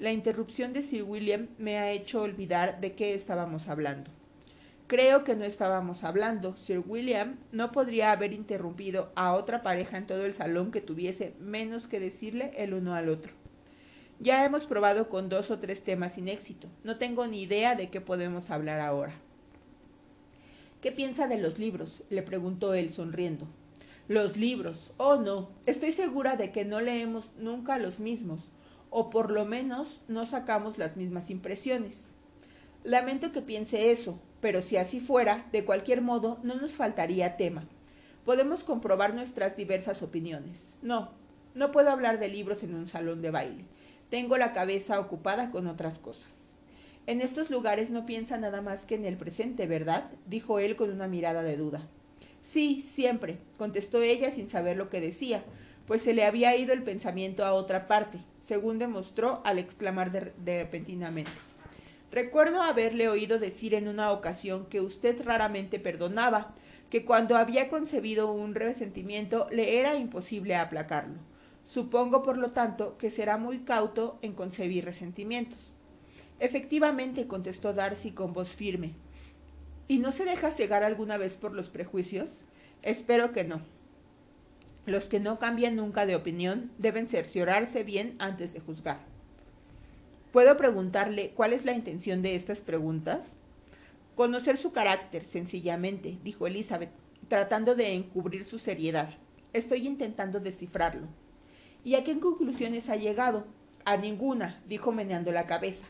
la 0.00 0.10
interrupción 0.10 0.72
de 0.72 0.82
Sir 0.82 1.04
William 1.04 1.46
me 1.58 1.78
ha 1.78 1.92
hecho 1.92 2.22
olvidar 2.22 2.80
de 2.80 2.94
qué 2.94 3.14
estábamos 3.14 3.68
hablando. 3.68 4.10
Creo 4.88 5.22
que 5.22 5.36
no 5.36 5.44
estábamos 5.44 6.02
hablando. 6.02 6.56
Sir 6.56 6.82
William 6.84 7.36
no 7.52 7.70
podría 7.70 8.10
haber 8.10 8.32
interrumpido 8.32 9.12
a 9.14 9.34
otra 9.34 9.62
pareja 9.62 9.96
en 9.96 10.08
todo 10.08 10.24
el 10.24 10.34
salón 10.34 10.72
que 10.72 10.80
tuviese 10.80 11.34
menos 11.38 11.86
que 11.86 12.00
decirle 12.00 12.52
el 12.56 12.74
uno 12.74 12.94
al 12.94 13.08
otro. 13.08 13.32
Ya 14.20 14.44
hemos 14.44 14.66
probado 14.66 15.08
con 15.08 15.28
dos 15.28 15.50
o 15.50 15.58
tres 15.58 15.82
temas 15.84 16.14
sin 16.14 16.28
éxito. 16.28 16.68
No 16.82 16.96
tengo 16.96 17.26
ni 17.26 17.42
idea 17.42 17.76
de 17.76 17.88
qué 17.88 18.00
podemos 18.00 18.50
hablar 18.50 18.80
ahora. 18.80 19.12
¿Qué 20.80 20.90
piensa 20.90 21.28
de 21.28 21.38
los 21.38 21.58
libros? 21.58 22.02
le 22.10 22.22
preguntó 22.22 22.74
él 22.74 22.92
sonriendo. 22.92 23.46
Los 24.08 24.36
libros. 24.36 24.92
Oh, 24.96 25.16
no. 25.16 25.50
Estoy 25.66 25.92
segura 25.92 26.36
de 26.36 26.50
que 26.50 26.64
no 26.64 26.80
leemos 26.80 27.30
nunca 27.38 27.78
los 27.78 28.00
mismos 28.00 28.50
o 28.90 29.10
por 29.10 29.30
lo 29.30 29.44
menos 29.44 30.00
no 30.08 30.24
sacamos 30.26 30.78
las 30.78 30.96
mismas 30.96 31.30
impresiones. 31.30 32.08
Lamento 32.84 33.32
que 33.32 33.42
piense 33.42 33.90
eso, 33.90 34.20
pero 34.40 34.62
si 34.62 34.76
así 34.76 35.00
fuera, 35.00 35.46
de 35.52 35.64
cualquier 35.64 36.00
modo, 36.00 36.38
no 36.42 36.54
nos 36.54 36.72
faltaría 36.72 37.36
tema. 37.36 37.64
Podemos 38.24 38.64
comprobar 38.64 39.14
nuestras 39.14 39.56
diversas 39.56 40.02
opiniones. 40.02 40.68
No, 40.82 41.10
no 41.54 41.70
puedo 41.70 41.90
hablar 41.90 42.18
de 42.18 42.28
libros 42.28 42.62
en 42.62 42.74
un 42.74 42.86
salón 42.86 43.22
de 43.22 43.30
baile. 43.30 43.64
Tengo 44.10 44.38
la 44.38 44.52
cabeza 44.52 45.00
ocupada 45.00 45.50
con 45.50 45.66
otras 45.66 45.98
cosas. 45.98 46.26
En 47.06 47.20
estos 47.20 47.50
lugares 47.50 47.90
no 47.90 48.06
piensa 48.06 48.36
nada 48.36 48.60
más 48.60 48.84
que 48.84 48.94
en 48.94 49.04
el 49.04 49.16
presente, 49.16 49.66
¿verdad? 49.66 50.10
dijo 50.26 50.58
él 50.58 50.76
con 50.76 50.90
una 50.90 51.08
mirada 51.08 51.42
de 51.42 51.56
duda. 51.56 51.86
Sí, 52.42 52.82
siempre, 52.82 53.38
contestó 53.58 54.02
ella 54.02 54.30
sin 54.30 54.48
saber 54.48 54.76
lo 54.76 54.88
que 54.88 55.00
decía, 55.00 55.42
pues 55.86 56.02
se 56.02 56.14
le 56.14 56.24
había 56.24 56.56
ido 56.56 56.72
el 56.72 56.82
pensamiento 56.82 57.44
a 57.44 57.52
otra 57.52 57.86
parte, 57.86 58.18
según 58.40 58.78
demostró 58.78 59.40
al 59.44 59.58
exclamar 59.58 60.12
de, 60.12 60.32
repentinamente. 60.44 61.30
Recuerdo 62.10 62.62
haberle 62.62 63.08
oído 63.08 63.38
decir 63.38 63.74
en 63.74 63.88
una 63.88 64.12
ocasión 64.12 64.66
que 64.66 64.80
usted 64.80 65.22
raramente 65.24 65.78
perdonaba, 65.78 66.54
que 66.90 67.04
cuando 67.04 67.36
había 67.36 67.68
concebido 67.68 68.32
un 68.32 68.54
resentimiento 68.54 69.48
le 69.50 69.78
era 69.78 69.96
imposible 69.96 70.56
aplacarlo. 70.56 71.16
Supongo, 71.68 72.22
por 72.22 72.38
lo 72.38 72.52
tanto, 72.52 72.96
que 72.96 73.10
será 73.10 73.36
muy 73.36 73.58
cauto 73.58 74.18
en 74.22 74.32
concebir 74.32 74.86
resentimientos. 74.86 75.74
Efectivamente, 76.40 77.26
contestó 77.26 77.74
Darcy 77.74 78.12
con 78.12 78.32
voz 78.32 78.56
firme. 78.56 78.94
¿Y 79.86 79.98
no 79.98 80.10
se 80.12 80.24
deja 80.24 80.50
cegar 80.50 80.82
alguna 80.82 81.18
vez 81.18 81.36
por 81.36 81.52
los 81.52 81.68
prejuicios? 81.68 82.30
Espero 82.82 83.32
que 83.32 83.44
no. 83.44 83.60
Los 84.86 85.04
que 85.04 85.20
no 85.20 85.38
cambian 85.38 85.76
nunca 85.76 86.06
de 86.06 86.16
opinión 86.16 86.70
deben 86.78 87.06
cerciorarse 87.06 87.84
bien 87.84 88.16
antes 88.18 88.54
de 88.54 88.60
juzgar. 88.60 89.00
¿Puedo 90.32 90.56
preguntarle 90.56 91.32
cuál 91.36 91.52
es 91.52 91.66
la 91.66 91.72
intención 91.72 92.22
de 92.22 92.34
estas 92.34 92.60
preguntas? 92.60 93.20
Conocer 94.14 94.56
su 94.56 94.72
carácter, 94.72 95.22
sencillamente, 95.22 96.16
dijo 96.24 96.46
Elizabeth, 96.46 96.90
tratando 97.28 97.74
de 97.74 97.92
encubrir 97.92 98.46
su 98.46 98.58
seriedad. 98.58 99.10
Estoy 99.52 99.86
intentando 99.86 100.40
descifrarlo. 100.40 101.08
¿Y 101.88 101.94
a 101.94 102.04
qué 102.04 102.20
conclusiones 102.20 102.90
ha 102.90 102.96
llegado? 102.96 103.46
A 103.86 103.96
ninguna, 103.96 104.60
dijo 104.68 104.92
meneando 104.92 105.32
la 105.32 105.46
cabeza. 105.46 105.86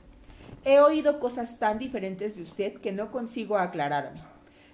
He 0.64 0.78
oído 0.78 1.18
cosas 1.18 1.58
tan 1.58 1.80
diferentes 1.80 2.36
de 2.36 2.42
usted 2.42 2.74
que 2.74 2.92
no 2.92 3.10
consigo 3.10 3.58
aclararme. 3.58 4.22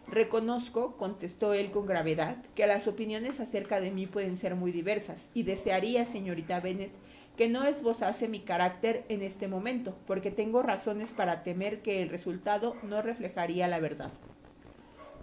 Reconozco, 0.07 0.99
contestó 0.99 1.54
él 1.54 1.71
con 1.71 1.87
gravedad, 1.87 2.37
que 2.54 2.66
las 2.66 2.87
opiniones 2.87 3.40
acerca 3.40 3.81
de 3.81 3.90
mí 3.90 4.07
pueden 4.07 4.37
ser 4.37 4.54
muy 4.54 4.71
diversas, 4.71 5.31
y 5.33 5.45
desearía, 5.45 6.04
señorita 6.04 6.61
Bennet, 6.61 6.93
que 7.38 7.49
no 7.49 7.64
esbozase 7.64 8.28
mi 8.28 8.40
carácter 8.40 9.07
en 9.09 9.23
este 9.23 9.49
momento, 9.49 9.97
porque 10.07 10.31
tengo 10.31 10.62
razones 10.62 11.14
para 11.14 11.43
temer 11.43 11.81
que 11.81 12.02
el 12.02 12.11
resultado 12.11 12.76
no 12.83 13.00
reflejaría 13.00 13.66
la 13.66 13.81
verdad. 13.81 14.12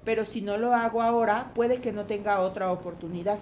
Pero 0.03 0.25
si 0.25 0.41
no 0.41 0.57
lo 0.57 0.73
hago 0.73 1.03
ahora, 1.03 1.51
puede 1.53 1.79
que 1.79 1.91
no 1.91 2.05
tenga 2.07 2.39
otra 2.39 2.71
oportunidad. 2.71 3.37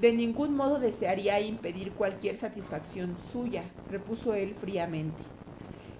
De 0.00 0.12
ningún 0.12 0.56
modo 0.56 0.80
desearía 0.80 1.40
impedir 1.40 1.92
cualquier 1.92 2.36
satisfacción 2.38 3.16
suya, 3.16 3.62
repuso 3.90 4.34
él 4.34 4.54
fríamente. 4.54 5.22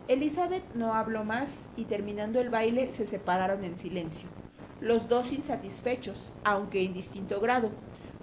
Elizabeth 0.09 0.65
no 0.75 0.95
habló 0.95 1.25
más 1.25 1.69
y 1.77 1.85
terminando 1.85 2.41
el 2.41 2.51
baile 2.51 2.93
se 2.93 3.07
separaron 3.07 3.65
en 3.65 3.77
silencio, 3.79 4.29
los 4.81 5.09
dos 5.09 5.33
insatisfechos, 5.33 6.31
aunque 6.43 6.83
en 6.85 6.93
distinto 6.93 7.41
grado, 7.41 7.71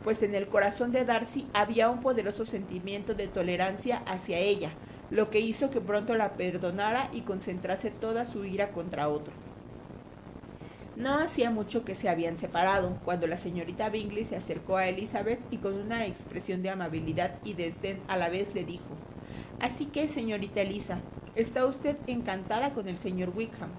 pues 0.04 0.22
en 0.24 0.36
el 0.36 0.48
corazón 0.48 0.92
de 0.92 1.06
Darcy 1.06 1.48
había 1.54 1.90
un 1.90 2.02
poderoso 2.02 2.46
sentimiento 2.46 3.16
de 3.16 3.28
tolerancia 3.28 4.04
hacia 4.06 4.38
ella, 4.40 4.74
lo 5.10 5.30
que 5.30 5.40
hizo 5.40 5.72
que 5.72 5.82
pronto 5.82 6.16
la 6.16 6.34
perdonara 6.34 7.10
y 7.14 7.22
concentrase 7.22 7.92
toda 7.92 8.28
su 8.28 8.46
ira 8.46 8.72
contra 8.72 9.10
otro. 9.10 9.51
No 11.02 11.18
hacía 11.18 11.50
mucho 11.50 11.84
que 11.84 11.96
se 11.96 12.10
habían 12.10 12.38
separado, 12.38 13.00
cuando 13.04 13.26
la 13.26 13.38
señorita 13.38 13.90
Bingley 13.90 14.24
se 14.24 14.36
acercó 14.36 14.78
a 14.78 14.88
Elizabeth 14.88 15.40
y 15.50 15.58
con 15.58 15.74
una 15.74 16.06
expresión 16.06 16.62
de 16.62 16.70
amabilidad 16.70 17.40
y 17.44 17.54
desdén 17.54 18.00
a 18.08 18.18
la 18.18 18.30
vez 18.30 18.54
le 18.54 18.66
dijo, 18.66 18.96
Así 19.60 19.88
que, 19.88 20.08
señorita 20.08 20.62
Elisa, 20.62 21.00
está 21.34 21.66
usted 21.66 21.98
encantada 22.06 22.76
con 22.76 22.88
el 22.88 23.00
señor 23.00 23.34
Wickham. 23.36 23.72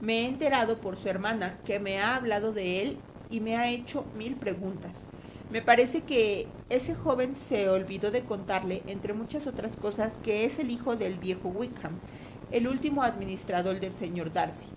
Me 0.00 0.20
he 0.20 0.26
enterado 0.26 0.78
por 0.78 0.96
su 0.96 1.10
hermana 1.10 1.58
que 1.66 1.78
me 1.78 2.00
ha 2.00 2.14
hablado 2.14 2.54
de 2.54 2.80
él 2.80 2.96
y 3.28 3.40
me 3.40 3.58
ha 3.58 3.68
hecho 3.68 4.06
mil 4.16 4.36
preguntas. 4.36 4.92
Me 5.50 5.60
parece 5.60 6.00
que 6.00 6.46
ese 6.70 6.94
joven 6.94 7.36
se 7.36 7.68
olvidó 7.68 8.10
de 8.10 8.22
contarle, 8.22 8.82
entre 8.86 9.12
muchas 9.12 9.46
otras 9.46 9.76
cosas, 9.76 10.14
que 10.24 10.46
es 10.46 10.58
el 10.58 10.70
hijo 10.70 10.96
del 10.96 11.18
viejo 11.18 11.50
Wickham, 11.50 11.98
el 12.50 12.66
último 12.66 13.02
administrador 13.02 13.78
del 13.78 13.92
señor 13.92 14.32
Darcy. 14.32 14.68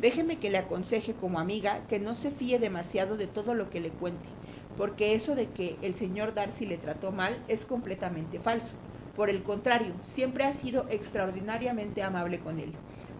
Déjeme 0.00 0.38
que 0.38 0.48
le 0.48 0.56
aconseje 0.56 1.12
como 1.12 1.38
amiga 1.38 1.80
que 1.90 1.98
no 1.98 2.14
se 2.14 2.30
fíe 2.30 2.58
demasiado 2.58 3.18
de 3.18 3.26
todo 3.26 3.54
lo 3.54 3.68
que 3.68 3.80
le 3.80 3.90
cuente, 3.90 4.30
porque 4.78 5.14
eso 5.14 5.34
de 5.34 5.48
que 5.48 5.76
el 5.82 5.94
señor 5.94 6.32
Darcy 6.32 6.64
le 6.64 6.78
trató 6.78 7.12
mal 7.12 7.36
es 7.48 7.60
completamente 7.66 8.38
falso. 8.38 8.74
Por 9.14 9.28
el 9.28 9.42
contrario, 9.42 9.92
siempre 10.14 10.44
ha 10.44 10.54
sido 10.54 10.86
extraordinariamente 10.88 12.02
amable 12.02 12.38
con 12.38 12.58
él, 12.58 12.72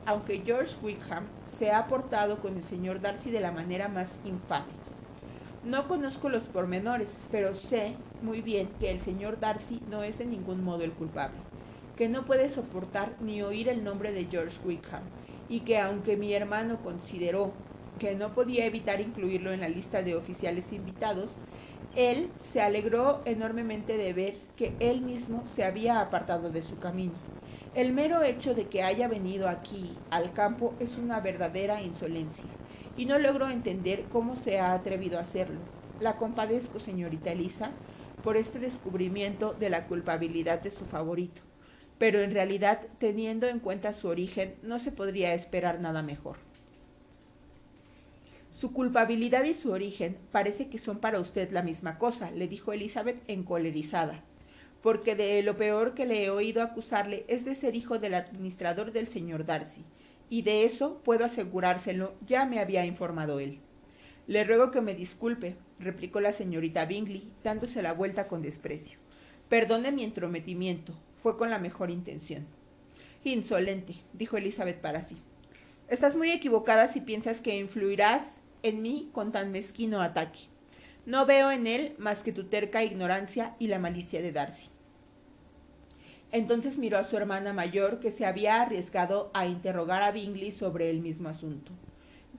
aunque 0.06 0.40
George 0.42 0.74
Wickham 0.82 1.24
se 1.58 1.70
ha 1.70 1.86
portado 1.86 2.38
con 2.38 2.56
el 2.56 2.64
señor 2.64 3.02
Darcy 3.02 3.30
de 3.30 3.40
la 3.40 3.52
manera 3.52 3.88
más 3.88 4.08
infame. 4.24 4.72
No 5.66 5.86
conozco 5.86 6.30
los 6.30 6.44
pormenores, 6.44 7.08
pero 7.30 7.54
sé 7.54 7.92
muy 8.22 8.40
bien 8.40 8.70
que 8.80 8.90
el 8.90 9.00
señor 9.00 9.38
Darcy 9.38 9.82
no 9.90 10.02
es 10.02 10.16
de 10.16 10.24
ningún 10.24 10.64
modo 10.64 10.82
el 10.82 10.92
culpable, 10.92 11.36
que 11.98 12.08
no 12.08 12.24
puede 12.24 12.48
soportar 12.48 13.12
ni 13.20 13.42
oír 13.42 13.68
el 13.68 13.84
nombre 13.84 14.12
de 14.12 14.24
George 14.24 14.58
Wickham, 14.64 15.02
y 15.50 15.62
que 15.62 15.78
aunque 15.78 16.16
mi 16.16 16.32
hermano 16.32 16.80
consideró 16.80 17.52
que 17.98 18.14
no 18.14 18.34
podía 18.34 18.66
evitar 18.66 19.00
incluirlo 19.00 19.52
en 19.52 19.58
la 19.60 19.68
lista 19.68 20.00
de 20.04 20.14
oficiales 20.14 20.72
invitados, 20.72 21.32
él 21.96 22.30
se 22.40 22.60
alegró 22.60 23.22
enormemente 23.26 23.96
de 23.96 24.12
ver 24.12 24.34
que 24.54 24.76
él 24.78 25.02
mismo 25.02 25.48
se 25.48 25.64
había 25.64 26.00
apartado 26.00 26.52
de 26.52 26.62
su 26.62 26.78
camino. 26.78 27.18
El 27.74 27.92
mero 27.92 28.22
hecho 28.22 28.54
de 28.54 28.68
que 28.68 28.84
haya 28.84 29.08
venido 29.08 29.48
aquí 29.48 29.98
al 30.10 30.32
campo 30.32 30.76
es 30.78 30.96
una 30.98 31.18
verdadera 31.20 31.82
insolencia 31.82 32.52
y 32.94 33.06
no 33.06 33.18
logro 33.18 33.48
entender 33.48 34.08
cómo 34.08 34.36
se 34.36 34.60
ha 34.60 34.72
atrevido 34.72 35.18
a 35.18 35.22
hacerlo. 35.22 35.62
La 35.98 36.16
compadezco, 36.16 36.78
señorita 36.78 37.32
Elisa, 37.32 37.72
por 38.22 38.36
este 38.36 38.60
descubrimiento 38.60 39.54
de 39.54 39.68
la 39.68 39.88
culpabilidad 39.88 40.62
de 40.62 40.70
su 40.70 40.86
favorito, 40.86 41.42
pero 42.00 42.22
en 42.22 42.30
realidad, 42.30 42.80
teniendo 42.98 43.46
en 43.46 43.58
cuenta 43.58 43.92
su 43.92 44.08
origen, 44.08 44.54
no 44.62 44.78
se 44.78 44.90
podría 44.90 45.34
esperar 45.34 45.80
nada 45.80 46.02
mejor. 46.02 46.38
Su 48.52 48.72
culpabilidad 48.72 49.44
y 49.44 49.52
su 49.52 49.70
origen 49.70 50.16
parece 50.32 50.70
que 50.70 50.78
son 50.78 50.98
para 50.98 51.20
usted 51.20 51.50
la 51.50 51.62
misma 51.62 51.98
cosa, 51.98 52.30
le 52.30 52.48
dijo 52.48 52.72
Elizabeth 52.72 53.22
encolerizada, 53.28 54.24
porque 54.82 55.14
de 55.14 55.42
lo 55.42 55.58
peor 55.58 55.92
que 55.92 56.06
le 56.06 56.24
he 56.24 56.30
oído 56.30 56.62
acusarle 56.62 57.26
es 57.28 57.44
de 57.44 57.54
ser 57.54 57.76
hijo 57.76 57.98
del 57.98 58.14
administrador 58.14 58.92
del 58.92 59.08
señor 59.08 59.44
Darcy, 59.44 59.84
y 60.30 60.40
de 60.40 60.64
eso 60.64 61.02
puedo 61.04 61.26
asegurárselo, 61.26 62.14
ya 62.26 62.46
me 62.46 62.60
había 62.60 62.86
informado 62.86 63.40
él. 63.40 63.58
Le 64.26 64.44
ruego 64.44 64.70
que 64.70 64.80
me 64.80 64.94
disculpe, 64.94 65.56
replicó 65.78 66.20
la 66.20 66.32
señorita 66.32 66.86
Bingley, 66.86 67.30
dándose 67.44 67.82
la 67.82 67.92
vuelta 67.92 68.26
con 68.26 68.40
desprecio. 68.40 68.98
Perdone 69.50 69.92
mi 69.92 70.02
entrometimiento, 70.02 70.94
fue 71.22 71.36
con 71.36 71.50
la 71.50 71.58
mejor 71.58 71.90
intención. 71.90 72.46
Insolente, 73.24 73.94
dijo 74.12 74.36
Elizabeth 74.36 74.80
para 74.80 75.02
sí. 75.02 75.16
Estás 75.88 76.16
muy 76.16 76.30
equivocada 76.30 76.88
si 76.88 77.00
piensas 77.00 77.40
que 77.40 77.58
influirás 77.58 78.40
en 78.62 78.82
mí 78.82 79.10
con 79.12 79.32
tan 79.32 79.52
mezquino 79.52 80.00
ataque. 80.00 80.40
No 81.06 81.26
veo 81.26 81.50
en 81.50 81.66
él 81.66 81.94
más 81.98 82.20
que 82.20 82.32
tu 82.32 82.44
terca 82.44 82.84
ignorancia 82.84 83.56
y 83.58 83.66
la 83.66 83.78
malicia 83.78 84.22
de 84.22 84.32
Darcy. 84.32 84.68
Entonces 86.32 86.78
miró 86.78 86.98
a 86.98 87.04
su 87.04 87.16
hermana 87.16 87.52
mayor, 87.52 87.98
que 87.98 88.12
se 88.12 88.24
había 88.24 88.60
arriesgado 88.60 89.30
a 89.34 89.46
interrogar 89.46 90.02
a 90.02 90.12
Bingley 90.12 90.52
sobre 90.52 90.90
el 90.90 91.00
mismo 91.00 91.28
asunto. 91.28 91.72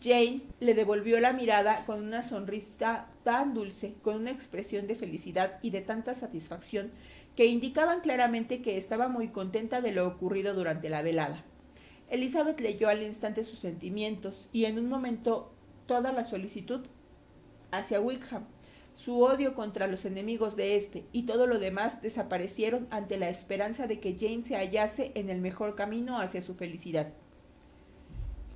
Jane 0.02 0.42
le 0.60 0.74
devolvió 0.74 1.20
la 1.20 1.34
mirada 1.34 1.86
con 1.86 2.02
una 2.02 2.24
sonrisa 2.24 3.08
tan 3.24 3.54
dulce, 3.54 3.94
con 4.02 4.16
una 4.16 4.32
expresión 4.32 4.88
de 4.88 4.96
felicidad 4.96 5.60
y 5.62 5.70
de 5.70 5.82
tanta 5.82 6.16
satisfacción, 6.16 6.92
que 7.36 7.46
indicaban 7.46 8.02
claramente 8.02 8.62
que 8.62 8.78
estaba 8.78 9.08
muy 9.08 9.30
contenta 9.30 9.82
de 9.82 9.92
lo 9.92 10.08
ocurrido 10.08 10.54
durante 10.54 10.90
la 10.90 11.02
velada. 11.02 11.44
Elizabeth 12.10 12.60
leyó 12.60 12.90
al 12.90 13.04
instante 13.04 13.44
sus 13.44 13.60
sentimientos 13.60 14.50
y 14.52 14.66
en 14.66 14.78
un 14.78 14.90
momento 14.90 15.52
toda 15.86 16.12
la 16.12 16.26
solicitud 16.26 16.82
hacia 17.72 18.02
Wickham 18.02 18.46
su 18.94 19.22
odio 19.22 19.56
contra 19.56 19.88
los 19.88 20.06
enemigos 20.06 20.56
de 20.56 20.76
éste 20.76 21.06
y 21.12 21.24
todo 21.24 21.48
lo 21.48 21.60
demás 21.60 22.02
desaparecieron 22.02 22.88
ante 22.92 23.18
la 23.18 23.30
esperanza 23.30 23.88
de 23.88 24.00
que 24.00 24.16
Jane 24.20 24.44
se 24.44 24.56
hallase 24.56 25.12
en 25.16 25.30
el 25.30 25.42
mejor 25.42 25.76
camino 25.76 26.20
hacia 26.20 26.42
su 26.42 26.56
felicidad. 26.56 27.14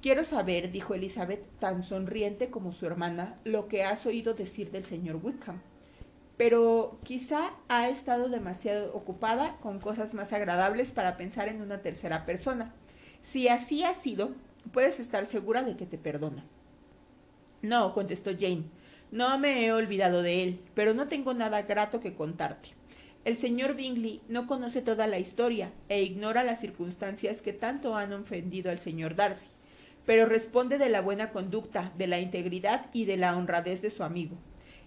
Quiero 0.02 0.24
saber, 0.24 0.72
dijo 0.72 0.94
Elizabeth, 0.94 1.44
tan 1.60 1.82
sonriente 1.82 2.52
como 2.52 2.74
su 2.74 2.86
hermana, 2.86 3.40
lo 3.44 3.68
que 3.68 3.84
has 3.84 4.06
oído 4.06 4.34
decir 4.36 4.70
del 4.70 4.86
señor 4.86 5.20
Wickham. 5.24 5.62
Pero 6.38 7.00
quizá 7.04 7.52
ha 7.70 7.88
estado 7.90 8.30
demasiado 8.30 8.94
ocupada 8.94 9.58
con 9.62 9.80
cosas 9.80 10.14
más 10.14 10.34
agradables 10.34 10.92
para 10.92 11.18
pensar 11.18 11.48
en 11.48 11.62
una 11.62 11.82
tercera 11.82 12.26
persona. 12.26 12.74
Si 13.22 13.48
así 13.48 13.84
ha 13.84 13.94
sido, 13.94 14.32
puedes 14.72 15.00
estar 15.00 15.26
segura 15.26 15.64
de 15.64 15.78
que 15.78 15.86
te 15.86 15.98
perdona. 15.98 16.44
No, 17.62 17.94
contestó 17.94 18.32
Jane. 18.38 18.66
No 19.12 19.38
me 19.40 19.66
he 19.66 19.72
olvidado 19.72 20.22
de 20.22 20.44
él, 20.44 20.60
pero 20.74 20.94
no 20.94 21.08
tengo 21.08 21.34
nada 21.34 21.62
grato 21.62 22.00
que 22.00 22.16
contarte. 22.16 22.70
El 23.24 23.38
señor 23.38 23.76
Bingley 23.76 24.22
no 24.28 24.46
conoce 24.46 24.82
toda 24.82 25.08
la 25.08 25.18
historia 25.18 25.72
e 25.90 26.04
ignora 26.04 26.44
las 26.44 26.60
circunstancias 26.60 27.42
que 27.42 27.54
tanto 27.54 27.96
han 27.96 28.14
ofendido 28.14 28.70
al 28.70 28.80
señor 28.80 29.16
Darcy, 29.16 29.48
pero 30.06 30.28
responde 30.28 30.78
de 30.78 30.90
la 30.90 31.02
buena 31.02 31.32
conducta, 31.32 31.92
de 31.98 32.06
la 32.06 32.20
integridad 32.20 32.86
y 32.94 33.06
de 33.06 33.18
la 33.18 33.36
honradez 33.36 33.82
de 33.82 33.90
su 33.90 34.04
amigo, 34.04 34.38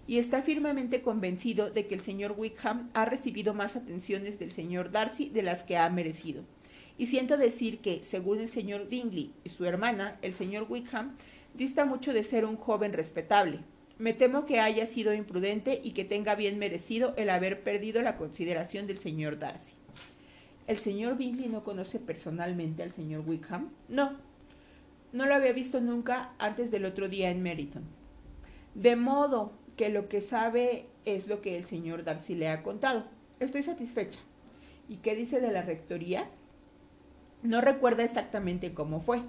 y 0.09 0.17
está 0.17 0.41
firmemente 0.41 1.03
convencido 1.03 1.69
de 1.69 1.85
que 1.85 1.93
el 1.93 2.01
señor 2.01 2.33
Wickham 2.35 2.89
ha 2.95 3.05
recibido 3.05 3.53
más 3.53 3.75
atenciones 3.75 4.39
del 4.39 4.51
señor 4.51 4.89
Darcy 4.89 5.29
de 5.29 5.43
las 5.43 5.61
que 5.61 5.77
ha 5.77 5.87
merecido. 5.91 6.45
Y 6.97 7.05
siento 7.05 7.37
decir 7.37 7.77
que, 7.77 8.01
según 8.01 8.39
el 8.39 8.49
señor 8.49 8.89
Bingley 8.89 9.31
y 9.43 9.49
su 9.49 9.65
hermana, 9.65 10.17
el 10.23 10.33
señor 10.33 10.65
Wickham 10.67 11.15
dista 11.53 11.85
mucho 11.85 12.11
de 12.11 12.23
ser 12.23 12.45
un 12.45 12.57
joven 12.57 12.91
respetable, 12.91 13.59
me 13.99 14.13
temo 14.13 14.47
que 14.47 14.59
haya 14.59 14.87
sido 14.87 15.13
imprudente 15.13 15.79
y 15.83 15.91
que 15.91 16.05
tenga 16.05 16.33
bien 16.33 16.57
merecido 16.57 17.13
el 17.15 17.29
haber 17.29 17.61
perdido 17.61 18.01
la 18.01 18.17
consideración 18.17 18.87
del 18.87 18.97
señor 18.97 19.37
Darcy. 19.37 19.75
¿El 20.65 20.79
señor 20.79 21.17
Bingley 21.17 21.49
no 21.49 21.63
conoce 21.63 21.99
personalmente 21.99 22.81
al 22.81 22.93
señor 22.93 23.21
Wickham? 23.27 23.69
No. 23.87 24.17
No 25.13 25.27
lo 25.27 25.35
había 25.35 25.53
visto 25.53 25.79
nunca 25.79 26.33
antes 26.39 26.71
del 26.71 26.85
otro 26.85 27.09
día 27.09 27.29
en 27.29 27.43
Meryton. 27.43 27.83
De 28.73 28.95
modo 28.95 29.53
que 29.79 29.89
lo 29.89 30.09
que 30.09 30.19
sabe 30.21 30.85
es 31.05 31.27
lo 31.27 31.41
que 31.41 31.55
el 31.55 31.63
señor 31.63 32.03
Darcy 32.03 32.35
le 32.35 32.49
ha 32.49 32.61
contado. 32.61 33.05
Estoy 33.39 33.63
satisfecha. 33.63 34.19
¿Y 34.87 34.97
qué 34.97 35.15
dice 35.15 35.39
de 35.39 35.51
la 35.51 35.61
rectoría? 35.61 36.29
No 37.43 37.61
recuerda 37.61 38.03
exactamente 38.03 38.73
cómo 38.73 38.99
fue, 38.99 39.21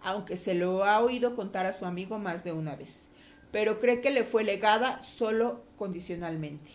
aunque 0.00 0.36
se 0.36 0.54
lo 0.54 0.84
ha 0.84 1.00
oído 1.00 1.36
contar 1.36 1.66
a 1.66 1.74
su 1.74 1.84
amigo 1.84 2.18
más 2.18 2.42
de 2.42 2.52
una 2.52 2.74
vez 2.74 3.10
pero 3.50 3.80
cree 3.80 4.00
que 4.00 4.10
le 4.10 4.24
fue 4.24 4.44
legada 4.44 5.02
solo 5.02 5.64
condicionalmente. 5.76 6.70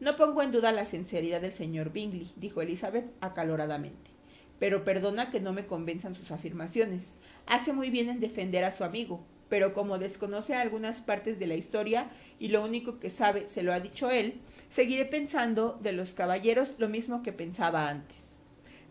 No 0.00 0.16
pongo 0.16 0.42
en 0.42 0.50
duda 0.50 0.72
la 0.72 0.86
sinceridad 0.86 1.40
del 1.40 1.52
señor 1.52 1.92
Bingley, 1.92 2.32
dijo 2.36 2.62
Elizabeth 2.62 3.06
acaloradamente, 3.20 4.10
pero 4.58 4.84
perdona 4.84 5.30
que 5.30 5.40
no 5.40 5.52
me 5.52 5.66
convenzan 5.66 6.14
sus 6.14 6.30
afirmaciones. 6.30 7.16
Hace 7.46 7.72
muy 7.72 7.90
bien 7.90 8.08
en 8.08 8.20
defender 8.20 8.64
a 8.64 8.72
su 8.72 8.84
amigo, 8.84 9.24
pero 9.54 9.72
como 9.72 9.98
desconoce 9.98 10.56
algunas 10.56 11.00
partes 11.00 11.38
de 11.38 11.46
la 11.46 11.54
historia 11.54 12.08
y 12.40 12.48
lo 12.48 12.64
único 12.64 12.98
que 12.98 13.08
sabe 13.08 13.46
se 13.46 13.62
lo 13.62 13.72
ha 13.72 13.78
dicho 13.78 14.10
él, 14.10 14.40
seguiré 14.68 15.04
pensando 15.04 15.78
de 15.80 15.92
los 15.92 16.12
caballeros 16.12 16.74
lo 16.78 16.88
mismo 16.88 17.22
que 17.22 17.32
pensaba 17.32 17.88
antes. 17.88 18.36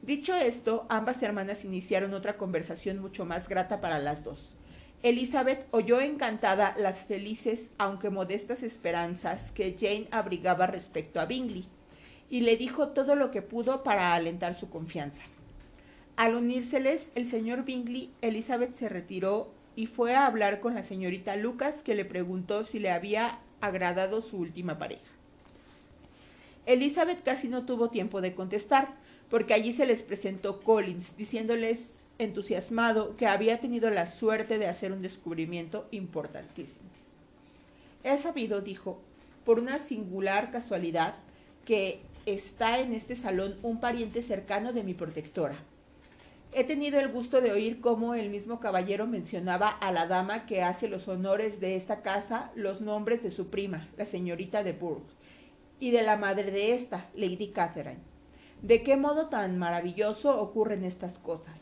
Dicho 0.01 0.33
esto, 0.37 0.85
ambas 0.87 1.21
hermanas 1.21 1.65
iniciaron 1.65 2.13
otra 2.13 2.37
conversación 2.37 2.99
mucho 2.99 3.25
más 3.25 3.49
grata 3.49 3.81
para 3.81 3.99
las 3.99 4.23
dos. 4.23 4.55
Elizabeth 5.01 5.67
oyó 5.71 5.99
encantada 5.99 6.75
las 6.79 6.99
felices, 6.99 7.69
aunque 7.77 8.09
modestas 8.09 8.63
esperanzas 8.63 9.51
que 9.51 9.75
Jane 9.77 10.07
abrigaba 10.11 10.65
respecto 10.65 11.19
a 11.19 11.25
Bingley, 11.25 11.67
y 12.29 12.39
le 12.39 12.55
dijo 12.55 12.93
todo 12.93 13.15
lo 13.15 13.31
que 13.31 13.41
pudo 13.41 13.83
para 13.83 14.13
alentar 14.13 14.55
su 14.55 14.69
confianza. 14.69 15.23
Al 16.15 16.35
unírseles 16.35 17.09
el 17.15 17.27
señor 17.27 17.65
Bingley, 17.65 18.13
Elizabeth 18.21 18.75
se 18.75 18.87
retiró 18.87 19.51
y 19.75 19.87
fue 19.87 20.15
a 20.15 20.25
hablar 20.25 20.59
con 20.59 20.75
la 20.75 20.83
señorita 20.83 21.35
Lucas, 21.35 21.81
que 21.83 21.95
le 21.95 22.05
preguntó 22.05 22.63
si 22.63 22.79
le 22.79 22.91
había 22.91 23.39
agradado 23.61 24.21
su 24.21 24.37
última 24.37 24.77
pareja. 24.77 25.01
Elizabeth 26.65 27.23
casi 27.23 27.47
no 27.47 27.65
tuvo 27.65 27.89
tiempo 27.89 28.21
de 28.21 28.33
contestar, 28.35 28.89
porque 29.29 29.53
allí 29.53 29.73
se 29.73 29.85
les 29.85 30.03
presentó 30.03 30.61
Collins, 30.61 31.17
diciéndoles 31.17 31.95
entusiasmado 32.19 33.17
que 33.17 33.27
había 33.27 33.59
tenido 33.59 33.89
la 33.89 34.07
suerte 34.07 34.59
de 34.59 34.67
hacer 34.67 34.91
un 34.91 35.01
descubrimiento 35.01 35.87
importantísimo. 35.91 36.85
He 38.03 38.17
sabido, 38.17 38.61
dijo, 38.61 39.01
por 39.45 39.59
una 39.59 39.79
singular 39.79 40.51
casualidad, 40.51 41.15
que 41.65 42.01
está 42.25 42.79
en 42.79 42.93
este 42.93 43.15
salón 43.15 43.57
un 43.63 43.79
pariente 43.79 44.21
cercano 44.21 44.73
de 44.73 44.83
mi 44.83 44.93
protectora. 44.93 45.55
He 46.55 46.63
tenido 46.63 46.99
el 46.99 47.11
gusto 47.11 47.41
de 47.41 47.51
oír 47.51 47.81
cómo 47.81 48.13
el 48.13 48.29
mismo 48.29 48.59
caballero 48.59 49.07
mencionaba 49.07 49.69
a 49.69 49.91
la 49.91 50.05
dama 50.05 50.45
que 50.45 50.61
hace 50.61 50.87
los 50.87 51.07
honores 51.07 51.59
de 51.59 51.75
esta 51.75 52.03
casa 52.03 52.51
los 52.53 52.79
nombres 52.79 53.23
de 53.23 53.31
su 53.31 53.47
prima, 53.47 53.87
la 53.97 54.05
señorita 54.05 54.63
de 54.63 54.73
Bourgh, 54.73 55.07
y 55.79 55.89
de 55.89 56.03
la 56.03 56.15
madre 56.15 56.51
de 56.51 56.75
esta, 56.75 57.09
Lady 57.15 57.47
Catherine. 57.47 58.01
¿De 58.61 58.83
qué 58.83 58.97
modo 58.97 59.29
tan 59.29 59.57
maravilloso 59.57 60.39
ocurren 60.39 60.83
estas 60.83 61.17
cosas? 61.17 61.59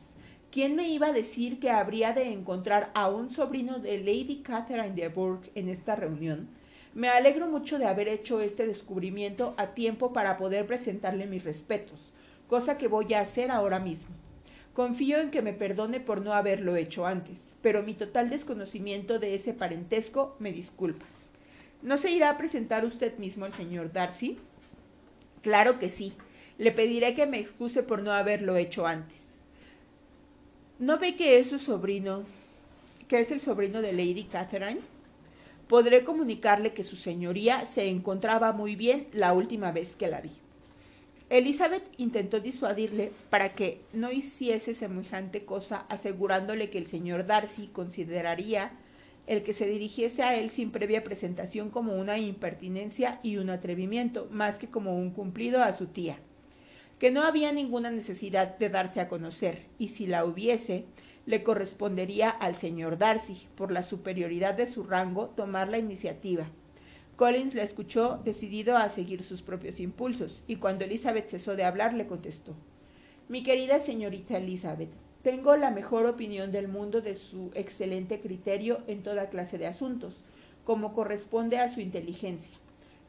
¿Quién 0.51 0.75
me 0.75 0.89
iba 0.89 1.07
a 1.07 1.13
decir 1.13 1.61
que 1.61 1.71
habría 1.71 2.11
de 2.11 2.23
encontrar 2.23 2.91
a 2.93 3.07
un 3.07 3.31
sobrino 3.31 3.79
de 3.79 3.97
Lady 3.97 4.41
Catherine 4.43 4.93
de 4.93 5.07
Bourgh 5.07 5.49
en 5.55 5.69
esta 5.69 5.95
reunión? 5.95 6.49
Me 6.93 7.07
alegro 7.07 7.47
mucho 7.47 7.79
de 7.79 7.85
haber 7.85 8.09
hecho 8.09 8.41
este 8.41 8.67
descubrimiento 8.67 9.53
a 9.55 9.67
tiempo 9.67 10.11
para 10.11 10.37
poder 10.37 10.65
presentarle 10.67 11.27
mis 11.27 11.45
respetos, 11.45 12.11
cosa 12.49 12.77
que 12.77 12.89
voy 12.89 13.13
a 13.13 13.21
hacer 13.21 13.51
ahora 13.51 13.79
mismo. 13.79 14.20
Confío 14.73 15.19
en 15.19 15.31
que 15.31 15.41
me 15.41 15.51
perdone 15.51 15.99
por 15.99 16.21
no 16.21 16.33
haberlo 16.33 16.77
hecho 16.77 17.05
antes, 17.05 17.57
pero 17.61 17.83
mi 17.83 17.93
total 17.93 18.29
desconocimiento 18.29 19.19
de 19.19 19.35
ese 19.35 19.53
parentesco 19.53 20.37
me 20.39 20.53
disculpa. 20.53 21.05
¿No 21.81 21.97
se 21.97 22.11
irá 22.11 22.29
a 22.29 22.37
presentar 22.37 22.85
usted 22.85 23.17
mismo 23.17 23.43
al 23.43 23.53
señor 23.53 23.91
Darcy? 23.91 24.37
Claro 25.41 25.77
que 25.77 25.89
sí. 25.89 26.13
Le 26.57 26.71
pediré 26.71 27.15
que 27.15 27.25
me 27.25 27.39
excuse 27.39 27.83
por 27.83 28.01
no 28.01 28.13
haberlo 28.13 28.55
hecho 28.55 28.85
antes. 28.85 29.17
¿No 30.79 30.99
ve 30.99 31.15
que 31.15 31.39
es 31.39 31.49
su 31.49 31.59
sobrino, 31.59 32.23
que 33.07 33.19
es 33.19 33.31
el 33.31 33.41
sobrino 33.41 33.81
de 33.81 33.91
Lady 33.91 34.23
Catherine? 34.23 34.79
Podré 35.67 36.03
comunicarle 36.03 36.73
que 36.73 36.83
su 36.83 36.95
señoría 36.95 37.65
se 37.65 37.89
encontraba 37.89 38.53
muy 38.53 38.75
bien 38.75 39.07
la 39.11 39.33
última 39.33 39.71
vez 39.71 39.95
que 39.95 40.07
la 40.07 40.21
vi. 40.21 40.40
Elizabeth 41.31 41.83
intentó 41.97 42.41
disuadirle 42.41 43.13
para 43.29 43.53
que 43.55 43.79
no 43.93 44.11
hiciese 44.11 44.75
semejante 44.75 45.45
cosa, 45.45 45.85
asegurándole 45.87 46.69
que 46.69 46.77
el 46.77 46.87
señor 46.87 47.25
Darcy 47.25 47.67
consideraría 47.67 48.73
el 49.27 49.41
que 49.41 49.53
se 49.53 49.65
dirigiese 49.65 50.23
a 50.23 50.35
él 50.35 50.49
sin 50.49 50.71
previa 50.71 51.05
presentación 51.05 51.69
como 51.69 51.95
una 51.95 52.19
impertinencia 52.19 53.21
y 53.23 53.37
un 53.37 53.49
atrevimiento, 53.49 54.27
más 54.29 54.57
que 54.57 54.67
como 54.67 54.97
un 54.97 55.11
cumplido 55.11 55.63
a 55.63 55.73
su 55.73 55.87
tía 55.87 56.17
que 57.01 57.09
no 57.09 57.23
había 57.23 57.51
ninguna 57.51 57.89
necesidad 57.89 58.59
de 58.59 58.69
darse 58.69 58.99
a 58.99 59.07
conocer, 59.07 59.63
y 59.79 59.87
si 59.87 60.05
la 60.05 60.23
hubiese, 60.23 60.85
le 61.25 61.41
correspondería 61.41 62.29
al 62.29 62.57
señor 62.57 62.99
Darcy, 62.99 63.47
por 63.55 63.71
la 63.71 63.81
superioridad 63.81 64.53
de 64.53 64.67
su 64.67 64.83
rango, 64.83 65.29
tomar 65.29 65.67
la 65.67 65.79
iniciativa. 65.79 66.45
Collins 67.21 67.53
la 67.53 67.61
escuchó 67.61 68.19
decidido 68.25 68.75
a 68.75 68.89
seguir 68.89 69.21
sus 69.21 69.43
propios 69.43 69.79
impulsos, 69.79 70.41
y 70.47 70.55
cuando 70.55 70.85
Elizabeth 70.85 71.27
cesó 71.27 71.55
de 71.55 71.63
hablar 71.63 71.93
le 71.93 72.07
contestó 72.07 72.55
Mi 73.29 73.43
querida 73.43 73.77
señorita 73.77 74.37
Elizabeth, 74.37 74.89
tengo 75.21 75.55
la 75.55 75.69
mejor 75.69 76.07
opinión 76.07 76.51
del 76.51 76.67
mundo 76.67 76.99
de 76.99 77.17
su 77.17 77.51
excelente 77.53 78.21
criterio 78.21 78.79
en 78.87 79.03
toda 79.03 79.29
clase 79.29 79.59
de 79.59 79.67
asuntos, 79.67 80.23
como 80.65 80.95
corresponde 80.95 81.59
a 81.59 81.71
su 81.71 81.79
inteligencia 81.79 82.57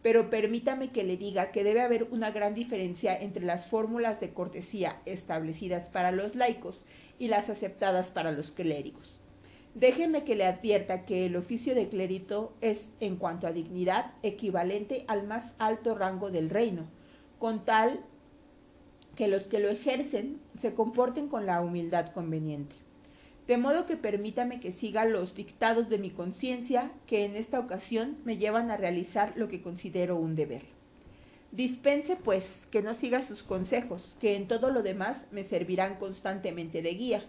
pero 0.02 0.28
permítame 0.28 0.90
que 0.90 1.04
le 1.04 1.16
diga 1.16 1.52
que 1.52 1.64
debe 1.64 1.80
haber 1.80 2.08
una 2.10 2.32
gran 2.32 2.54
diferencia 2.54 3.16
entre 3.16 3.46
las 3.46 3.66
fórmulas 3.68 4.20
de 4.20 4.34
cortesía 4.34 5.00
establecidas 5.06 5.88
para 5.88 6.10
los 6.10 6.34
laicos 6.34 6.82
y 7.18 7.28
las 7.28 7.48
aceptadas 7.48 8.10
para 8.10 8.32
los 8.32 8.50
clérigos. 8.50 9.21
Déjeme 9.74 10.24
que 10.24 10.36
le 10.36 10.44
advierta 10.44 11.06
que 11.06 11.26
el 11.26 11.36
oficio 11.36 11.74
de 11.74 11.88
clérito 11.88 12.52
es, 12.60 12.88
en 13.00 13.16
cuanto 13.16 13.46
a 13.46 13.52
dignidad, 13.52 14.12
equivalente 14.22 15.04
al 15.08 15.26
más 15.26 15.52
alto 15.58 15.94
rango 15.94 16.30
del 16.30 16.50
reino, 16.50 16.86
con 17.38 17.64
tal 17.64 18.00
que 19.16 19.28
los 19.28 19.44
que 19.44 19.60
lo 19.60 19.68
ejercen 19.70 20.40
se 20.56 20.74
comporten 20.74 21.28
con 21.28 21.46
la 21.46 21.60
humildad 21.60 22.12
conveniente 22.12 22.76
de 23.46 23.56
modo 23.56 23.86
que 23.86 23.96
permítame 23.96 24.60
que 24.60 24.72
siga 24.72 25.04
los 25.04 25.34
dictados 25.34 25.88
de 25.88 25.98
mi 25.98 26.10
conciencia, 26.10 26.92
que 27.06 27.24
en 27.24 27.36
esta 27.36 27.58
ocasión 27.58 28.16
me 28.24 28.38
llevan 28.38 28.70
a 28.70 28.76
realizar 28.76 29.32
lo 29.36 29.48
que 29.48 29.62
considero 29.62 30.16
un 30.16 30.36
deber. 30.36 30.62
Dispense, 31.50 32.16
pues, 32.16 32.66
que 32.70 32.82
no 32.82 32.94
siga 32.94 33.22
sus 33.22 33.42
consejos, 33.42 34.16
que 34.20 34.36
en 34.36 34.48
todo 34.48 34.70
lo 34.70 34.82
demás 34.82 35.22
me 35.32 35.44
servirán 35.44 35.96
constantemente 35.96 36.82
de 36.82 36.94
guía, 36.94 37.24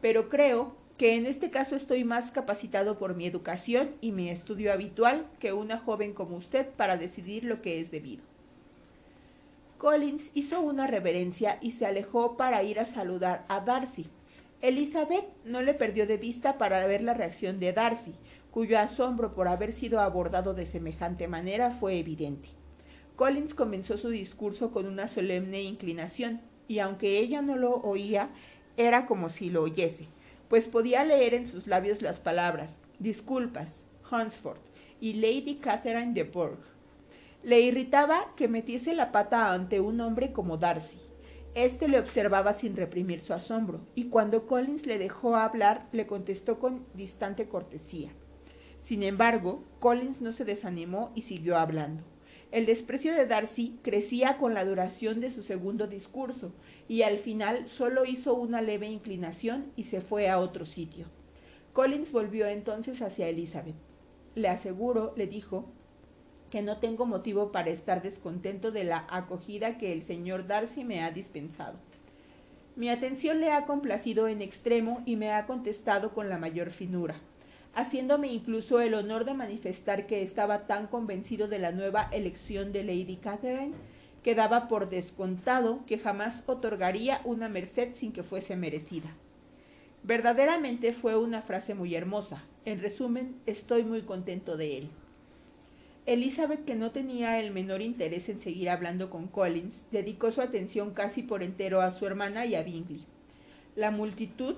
pero 0.00 0.28
creo 0.28 0.74
que 1.02 1.16
en 1.16 1.26
este 1.26 1.50
caso 1.50 1.74
estoy 1.74 2.04
más 2.04 2.30
capacitado 2.30 2.96
por 2.96 3.16
mi 3.16 3.26
educación 3.26 3.90
y 4.00 4.12
mi 4.12 4.28
estudio 4.28 4.72
habitual 4.72 5.26
que 5.40 5.52
una 5.52 5.78
joven 5.80 6.12
como 6.12 6.36
usted 6.36 6.68
para 6.76 6.96
decidir 6.96 7.42
lo 7.42 7.60
que 7.60 7.80
es 7.80 7.90
debido. 7.90 8.22
Collins 9.78 10.30
hizo 10.32 10.60
una 10.60 10.86
reverencia 10.86 11.58
y 11.60 11.72
se 11.72 11.86
alejó 11.86 12.36
para 12.36 12.62
ir 12.62 12.78
a 12.78 12.86
saludar 12.86 13.44
a 13.48 13.58
Darcy, 13.58 14.06
Elizabeth 14.60 15.24
no 15.44 15.60
le 15.60 15.74
perdió 15.74 16.06
de 16.06 16.18
vista 16.18 16.56
para 16.56 16.86
ver 16.86 17.02
la 17.02 17.14
reacción 17.14 17.58
de 17.58 17.72
Darcy, 17.72 18.14
cuyo 18.52 18.78
asombro 18.78 19.34
por 19.34 19.48
haber 19.48 19.72
sido 19.72 19.98
abordado 19.98 20.54
de 20.54 20.66
semejante 20.66 21.26
manera 21.26 21.72
fue 21.72 21.98
evidente. 21.98 22.50
Collins 23.16 23.54
comenzó 23.54 23.98
su 23.98 24.10
discurso 24.10 24.70
con 24.70 24.86
una 24.86 25.08
solemne 25.08 25.62
inclinación, 25.62 26.40
y 26.68 26.78
aunque 26.78 27.18
ella 27.18 27.42
no 27.42 27.56
lo 27.56 27.74
oía, 27.78 28.28
era 28.76 29.06
como 29.06 29.30
si 29.30 29.50
lo 29.50 29.62
oyese, 29.64 30.06
pues 30.52 30.68
podía 30.68 31.02
leer 31.02 31.32
en 31.32 31.46
sus 31.46 31.66
labios 31.66 32.02
las 32.02 32.20
palabras 32.20 32.76
disculpas, 32.98 33.86
Hunsford 34.10 34.58
y 35.00 35.14
Lady 35.14 35.54
Catherine 35.54 36.12
de 36.12 36.24
Bourgh. 36.24 36.60
Le 37.42 37.62
irritaba 37.62 38.26
que 38.36 38.48
metiese 38.48 38.92
la 38.92 39.12
pata 39.12 39.54
ante 39.54 39.80
un 39.80 39.98
hombre 40.02 40.32
como 40.32 40.58
Darcy, 40.58 40.98
este 41.54 41.88
le 41.88 41.98
observaba 41.98 42.52
sin 42.52 42.76
reprimir 42.76 43.22
su 43.22 43.32
asombro, 43.32 43.80
y 43.94 44.10
cuando 44.10 44.46
Collins 44.46 44.84
le 44.84 44.98
dejó 44.98 45.36
hablar, 45.36 45.86
le 45.90 46.06
contestó 46.06 46.58
con 46.58 46.84
distante 46.92 47.48
cortesía. 47.48 48.10
Sin 48.82 49.02
embargo, 49.02 49.64
Collins 49.80 50.20
no 50.20 50.32
se 50.32 50.44
desanimó 50.44 51.12
y 51.14 51.22
siguió 51.22 51.56
hablando. 51.56 52.11
El 52.52 52.66
desprecio 52.66 53.14
de 53.14 53.26
Darcy 53.26 53.78
crecía 53.82 54.36
con 54.36 54.52
la 54.52 54.66
duración 54.66 55.20
de 55.20 55.30
su 55.30 55.42
segundo 55.42 55.86
discurso, 55.86 56.52
y 56.86 57.00
al 57.00 57.16
final 57.16 57.66
solo 57.66 58.04
hizo 58.04 58.34
una 58.34 58.60
leve 58.60 58.88
inclinación 58.88 59.72
y 59.74 59.84
se 59.84 60.02
fue 60.02 60.28
a 60.28 60.38
otro 60.38 60.66
sitio. 60.66 61.06
Collins 61.72 62.12
volvió 62.12 62.46
entonces 62.46 63.00
hacia 63.00 63.28
Elizabeth. 63.28 63.74
Le 64.34 64.48
aseguro, 64.48 65.14
le 65.16 65.26
dijo, 65.26 65.64
que 66.50 66.60
no 66.60 66.76
tengo 66.76 67.06
motivo 67.06 67.50
para 67.52 67.70
estar 67.70 68.02
descontento 68.02 68.70
de 68.70 68.84
la 68.84 69.06
acogida 69.08 69.78
que 69.78 69.90
el 69.90 70.02
señor 70.02 70.46
Darcy 70.46 70.84
me 70.84 71.02
ha 71.02 71.10
dispensado. 71.10 71.78
Mi 72.76 72.90
atención 72.90 73.40
le 73.40 73.50
ha 73.50 73.64
complacido 73.64 74.28
en 74.28 74.42
extremo 74.42 75.02
y 75.06 75.16
me 75.16 75.32
ha 75.32 75.46
contestado 75.46 76.12
con 76.12 76.28
la 76.28 76.36
mayor 76.36 76.70
finura, 76.70 77.14
haciéndome 77.74 78.28
incluso 78.28 78.80
el 78.80 78.94
honor 78.94 79.24
de 79.24 79.34
manifestar 79.34 80.06
que 80.06 80.22
estaba 80.22 80.66
tan 80.66 80.86
convencido 80.86 81.48
de 81.48 81.58
la 81.58 81.72
nueva 81.72 82.08
elección 82.12 82.72
de 82.72 82.84
Lady 82.84 83.16
Catherine 83.16 83.74
que 84.22 84.34
daba 84.34 84.68
por 84.68 84.88
descontado 84.88 85.80
que 85.86 85.98
jamás 85.98 86.42
otorgaría 86.46 87.20
una 87.24 87.48
merced 87.48 87.94
sin 87.94 88.12
que 88.12 88.22
fuese 88.22 88.56
merecida. 88.56 89.14
Verdaderamente 90.04 90.92
fue 90.92 91.16
una 91.16 91.42
frase 91.42 91.74
muy 91.74 91.94
hermosa. 91.94 92.44
En 92.64 92.80
resumen, 92.80 93.36
estoy 93.46 93.84
muy 93.84 94.02
contento 94.02 94.56
de 94.56 94.78
él. 94.78 94.88
Elizabeth, 96.06 96.64
que 96.64 96.74
no 96.74 96.90
tenía 96.90 97.38
el 97.38 97.52
menor 97.52 97.80
interés 97.80 98.28
en 98.28 98.40
seguir 98.40 98.70
hablando 98.70 99.10
con 99.10 99.28
Collins, 99.28 99.82
dedicó 99.92 100.32
su 100.32 100.40
atención 100.40 100.92
casi 100.92 101.22
por 101.22 101.44
entero 101.44 101.80
a 101.80 101.92
su 101.92 102.06
hermana 102.06 102.44
y 102.44 102.56
a 102.56 102.62
Bingley. 102.64 103.04
La 103.76 103.92
multitud 103.92 104.56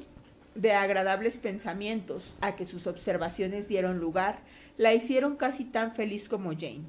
de 0.55 0.73
agradables 0.73 1.39
pensamientos 1.39 2.35
a 2.41 2.57
que 2.57 2.65
sus 2.65 2.87
observaciones 2.87 3.69
dieron 3.69 3.99
lugar, 3.99 4.39
la 4.77 4.95
hicieron 4.95 5.37
casi 5.37 5.65
tan 5.65 5.95
feliz 5.95 6.29
como 6.29 6.53
Jane. 6.53 6.85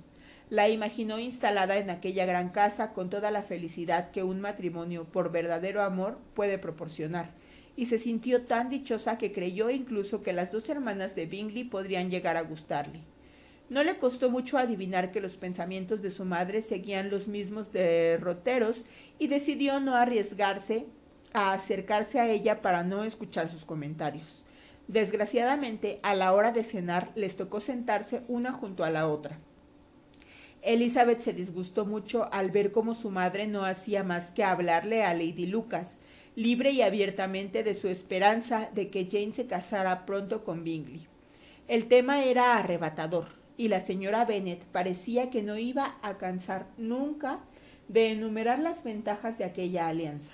La 0.49 0.69
imaginó 0.69 1.17
instalada 1.17 1.77
en 1.77 1.89
aquella 1.89 2.25
gran 2.25 2.49
casa 2.49 2.93
con 2.93 3.09
toda 3.09 3.31
la 3.31 3.41
felicidad 3.41 4.11
que 4.11 4.23
un 4.23 4.41
matrimonio 4.41 5.05
por 5.05 5.31
verdadero 5.31 5.81
amor 5.81 6.19
puede 6.35 6.59
proporcionar, 6.59 7.31
y 7.75 7.87
se 7.87 7.97
sintió 7.97 8.43
tan 8.43 8.69
dichosa 8.69 9.17
que 9.17 9.31
creyó 9.31 9.69
incluso 9.69 10.21
que 10.21 10.33
las 10.33 10.51
dos 10.51 10.69
hermanas 10.69 11.15
de 11.15 11.25
Bingley 11.25 11.63
podrían 11.63 12.11
llegar 12.11 12.37
a 12.37 12.41
gustarle. 12.41 13.01
No 13.67 13.83
le 13.83 13.97
costó 13.97 14.29
mucho 14.29 14.59
adivinar 14.59 15.11
que 15.11 15.19
los 15.19 15.37
pensamientos 15.37 16.03
de 16.03 16.11
su 16.11 16.23
madre 16.23 16.61
seguían 16.61 17.09
los 17.09 17.27
mismos 17.27 17.71
derroteros 17.73 18.85
y 19.17 19.27
decidió 19.27 19.79
no 19.79 19.95
arriesgarse 19.95 20.85
a 21.35 21.51
acercarse 21.51 22.19
a 22.19 22.29
ella 22.29 22.61
para 22.61 22.83
no 22.83 23.03
escuchar 23.03 23.51
sus 23.51 23.65
comentarios. 23.65 24.41
Desgraciadamente, 24.87 25.99
a 26.01 26.15
la 26.15 26.31
hora 26.31 26.53
de 26.53 26.63
cenar 26.63 27.11
les 27.15 27.35
tocó 27.35 27.59
sentarse 27.59 28.21
una 28.29 28.53
junto 28.53 28.85
a 28.85 28.89
la 28.89 29.09
otra. 29.09 29.37
Elizabeth 30.61 31.19
se 31.19 31.33
disgustó 31.33 31.85
mucho 31.85 32.31
al 32.31 32.51
ver 32.51 32.71
cómo 32.71 32.95
su 32.95 33.11
madre 33.11 33.47
no 33.47 33.65
hacía 33.65 34.03
más 34.03 34.31
que 34.31 34.45
hablarle 34.45 35.03
a 35.03 35.13
Lady 35.13 35.45
Lucas, 35.45 35.87
libre 36.37 36.71
y 36.71 36.81
abiertamente 36.81 37.63
de 37.63 37.75
su 37.75 37.89
esperanza 37.89 38.69
de 38.73 38.89
que 38.89 39.07
Jane 39.11 39.33
se 39.33 39.45
casara 39.45 40.05
pronto 40.05 40.45
con 40.45 40.63
Bingley. 40.63 41.05
El 41.67 41.87
tema 41.89 42.23
era 42.23 42.57
arrebatador, 42.57 43.27
y 43.57 43.67
la 43.67 43.81
señora 43.81 44.23
Bennet 44.23 44.63
parecía 44.65 45.29
que 45.29 45.43
no 45.43 45.57
iba 45.57 45.97
a 46.01 46.17
cansar 46.17 46.67
nunca 46.77 47.39
de 47.89 48.11
enumerar 48.11 48.59
las 48.59 48.85
ventajas 48.85 49.37
de 49.37 49.43
aquella 49.43 49.89
alianza. 49.89 50.31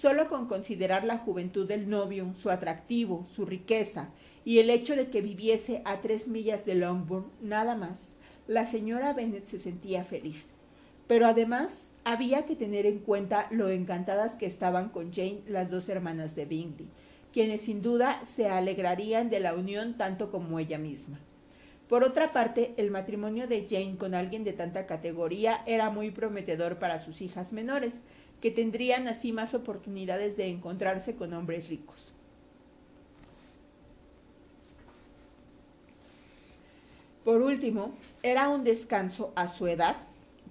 Solo 0.00 0.28
con 0.28 0.46
considerar 0.46 1.02
la 1.02 1.18
juventud 1.18 1.66
del 1.66 1.88
novio, 1.88 2.32
su 2.40 2.50
atractivo, 2.50 3.26
su 3.34 3.44
riqueza 3.44 4.10
y 4.44 4.60
el 4.60 4.70
hecho 4.70 4.94
de 4.94 5.10
que 5.10 5.22
viviese 5.22 5.82
a 5.84 6.00
tres 6.00 6.28
millas 6.28 6.64
de 6.64 6.76
Longbourn, 6.76 7.26
nada 7.42 7.74
más, 7.74 7.98
la 8.46 8.64
señora 8.64 9.12
Bennet 9.12 9.44
se 9.46 9.58
sentía 9.58 10.04
feliz. 10.04 10.50
Pero 11.08 11.26
además 11.26 11.72
había 12.04 12.46
que 12.46 12.54
tener 12.54 12.86
en 12.86 13.00
cuenta 13.00 13.48
lo 13.50 13.70
encantadas 13.70 14.36
que 14.36 14.46
estaban 14.46 14.90
con 14.90 15.12
Jane 15.12 15.40
las 15.48 15.68
dos 15.68 15.88
hermanas 15.88 16.36
de 16.36 16.44
Bingley, 16.44 16.86
quienes 17.32 17.62
sin 17.62 17.82
duda 17.82 18.22
se 18.36 18.48
alegrarían 18.48 19.30
de 19.30 19.40
la 19.40 19.54
unión 19.54 19.96
tanto 19.96 20.30
como 20.30 20.60
ella 20.60 20.78
misma. 20.78 21.18
Por 21.88 22.04
otra 22.04 22.32
parte, 22.32 22.72
el 22.76 22.92
matrimonio 22.92 23.48
de 23.48 23.66
Jane 23.68 23.96
con 23.96 24.14
alguien 24.14 24.44
de 24.44 24.52
tanta 24.52 24.86
categoría 24.86 25.62
era 25.66 25.90
muy 25.90 26.12
prometedor 26.12 26.78
para 26.78 27.00
sus 27.00 27.20
hijas 27.20 27.50
menores, 27.50 27.94
que 28.40 28.50
tendrían 28.50 29.08
así 29.08 29.32
más 29.32 29.54
oportunidades 29.54 30.36
de 30.36 30.46
encontrarse 30.46 31.14
con 31.14 31.32
hombres 31.32 31.68
ricos. 31.68 32.12
Por 37.24 37.42
último, 37.42 37.92
era 38.22 38.48
un 38.48 38.64
descanso 38.64 39.32
a 39.36 39.48
su 39.48 39.66
edad 39.66 39.96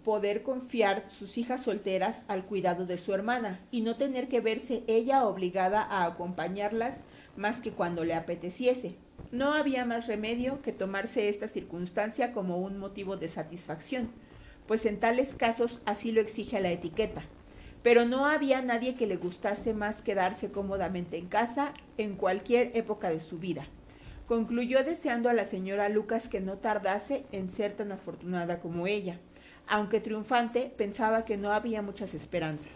poder 0.03 0.43
confiar 0.43 1.09
sus 1.09 1.37
hijas 1.37 1.63
solteras 1.63 2.15
al 2.27 2.45
cuidado 2.45 2.85
de 2.85 2.97
su 2.97 3.13
hermana 3.13 3.59
y 3.71 3.81
no 3.81 3.97
tener 3.97 4.27
que 4.27 4.41
verse 4.41 4.83
ella 4.87 5.25
obligada 5.25 5.81
a 5.81 6.05
acompañarlas 6.05 6.95
más 7.35 7.59
que 7.59 7.71
cuando 7.71 8.03
le 8.03 8.13
apeteciese. 8.13 8.95
No 9.31 9.53
había 9.53 9.85
más 9.85 10.07
remedio 10.07 10.61
que 10.61 10.71
tomarse 10.71 11.29
esta 11.29 11.47
circunstancia 11.47 12.31
como 12.31 12.59
un 12.59 12.77
motivo 12.77 13.17
de 13.17 13.27
satisfacción, 13.27 14.11
pues 14.67 14.85
en 14.85 14.99
tales 14.99 15.35
casos 15.35 15.81
así 15.85 16.11
lo 16.11 16.21
exige 16.21 16.61
la 16.61 16.71
etiqueta. 16.71 17.23
Pero 17.87 18.03
no 18.03 18.25
había 18.25 18.61
nadie 18.61 18.95
que 18.95 19.07
le 19.07 19.15
gustase 19.15 19.73
más 19.73 20.01
quedarse 20.01 20.51
cómodamente 20.51 21.17
en 21.17 21.27
casa 21.27 21.71
en 21.97 22.17
cualquier 22.17 22.75
época 22.75 23.09
de 23.09 23.21
su 23.21 23.39
vida. 23.39 23.65
Concluyó 24.27 24.83
deseando 24.83 25.29
a 25.29 25.33
la 25.33 25.45
señora 25.45 25.87
Lucas 25.87 26.27
que 26.27 26.41
no 26.41 26.57
tardase 26.57 27.23
en 27.31 27.49
ser 27.49 27.77
tan 27.77 27.93
afortunada 27.93 28.59
como 28.59 28.87
ella, 28.87 29.19
aunque 29.69 30.01
triunfante 30.01 30.69
pensaba 30.75 31.23
que 31.23 31.37
no 31.37 31.53
había 31.53 31.81
muchas 31.81 32.13
esperanzas. 32.13 32.73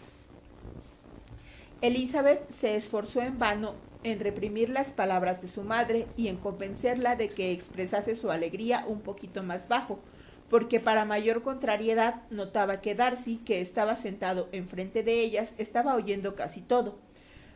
Elizabeth 1.82 2.48
se 2.48 2.74
esforzó 2.74 3.20
en 3.20 3.38
vano 3.38 3.74
en 4.04 4.18
reprimir 4.18 4.70
las 4.70 4.94
palabras 4.94 5.42
de 5.42 5.48
su 5.48 5.62
madre 5.62 6.06
y 6.16 6.28
en 6.28 6.38
convencerla 6.38 7.16
de 7.16 7.28
que 7.28 7.52
expresase 7.52 8.16
su 8.16 8.30
alegría 8.30 8.86
un 8.88 9.02
poquito 9.02 9.42
más 9.42 9.68
bajo, 9.68 9.98
porque 10.52 10.80
para 10.80 11.06
mayor 11.06 11.40
contrariedad 11.40 12.24
notaba 12.28 12.82
que 12.82 12.94
Darcy, 12.94 13.38
que 13.38 13.62
estaba 13.62 13.96
sentado 13.96 14.50
enfrente 14.52 15.02
de 15.02 15.20
ellas, 15.20 15.54
estaba 15.56 15.94
oyendo 15.94 16.34
casi 16.34 16.60
todo. 16.60 16.98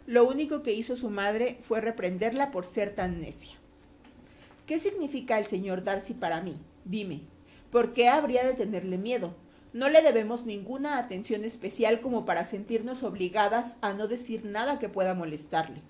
Lo 0.07 0.27
único 0.27 0.63
que 0.63 0.73
hizo 0.73 0.97
su 0.97 1.11
madre 1.11 1.59
fue 1.61 1.83
reprenderla 1.83 2.51
por 2.51 2.65
ser 2.65 2.95
tan 2.95 3.21
necia. 3.21 3.53
¿Qué 4.65 4.79
significa 4.79 5.39
el 5.39 5.45
señor 5.45 5.85
Darcy 5.85 6.15
para 6.15 6.41
mí? 6.41 6.57
Dime. 6.87 7.21
¿Por 7.71 7.93
qué 7.93 8.09
habría 8.09 8.47
de 8.47 8.55
tenerle 8.55 8.97
miedo? 8.97 9.35
No 9.75 9.91
le 9.91 10.01
debemos 10.01 10.47
ninguna 10.47 10.97
atención 10.97 11.45
especial 11.45 12.01
como 12.01 12.25
para 12.25 12.47
sentirnos 12.47 13.03
obligadas 13.03 13.77
a 13.83 13.93
no 13.93 14.09
decir 14.09 14.47
nada 14.47 14.79
que 14.79 14.89
pueda 14.89 15.13
molestarle. 15.13 15.83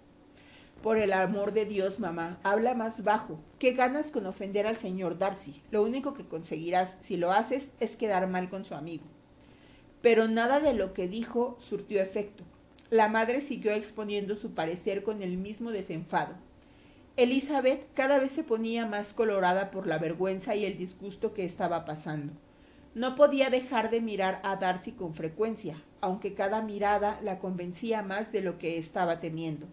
Por 0.82 0.98
el 0.98 1.12
amor 1.12 1.52
de 1.52 1.64
Dios, 1.64 1.98
mamá, 1.98 2.38
habla 2.42 2.74
más 2.74 3.02
bajo. 3.02 3.40
¿Qué 3.58 3.72
ganas 3.72 4.06
con 4.06 4.26
ofender 4.26 4.66
al 4.66 4.76
señor 4.76 5.18
Darcy? 5.18 5.62
Lo 5.70 5.82
único 5.82 6.14
que 6.14 6.24
conseguirás, 6.24 6.96
si 7.02 7.16
lo 7.16 7.32
haces, 7.32 7.70
es 7.80 7.96
quedar 7.96 8.28
mal 8.28 8.48
con 8.48 8.64
su 8.64 8.74
amigo. 8.74 9.04
Pero 10.00 10.28
nada 10.28 10.60
de 10.60 10.74
lo 10.74 10.92
que 10.92 11.08
dijo 11.08 11.56
surtió 11.58 12.00
efecto. 12.00 12.44
La 12.90 13.08
madre 13.08 13.40
siguió 13.40 13.72
exponiendo 13.72 14.36
su 14.36 14.54
parecer 14.54 15.02
con 15.02 15.22
el 15.22 15.36
mismo 15.38 15.72
desenfado. 15.72 16.34
Elizabeth 17.16 17.92
cada 17.94 18.20
vez 18.20 18.30
se 18.30 18.44
ponía 18.44 18.86
más 18.86 19.12
colorada 19.12 19.70
por 19.70 19.86
la 19.86 19.98
vergüenza 19.98 20.54
y 20.54 20.66
el 20.66 20.76
disgusto 20.76 21.32
que 21.32 21.44
estaba 21.44 21.84
pasando. 21.84 22.32
No 22.94 23.14
podía 23.14 23.50
dejar 23.50 23.90
de 23.90 24.00
mirar 24.00 24.40
a 24.44 24.56
Darcy 24.56 24.92
con 24.92 25.14
frecuencia, 25.14 25.82
aunque 26.00 26.34
cada 26.34 26.62
mirada 26.62 27.18
la 27.22 27.38
convencía 27.38 28.02
más 28.02 28.30
de 28.32 28.42
lo 28.42 28.58
que 28.58 28.78
estaba 28.78 29.18
temiendo. 29.18 29.66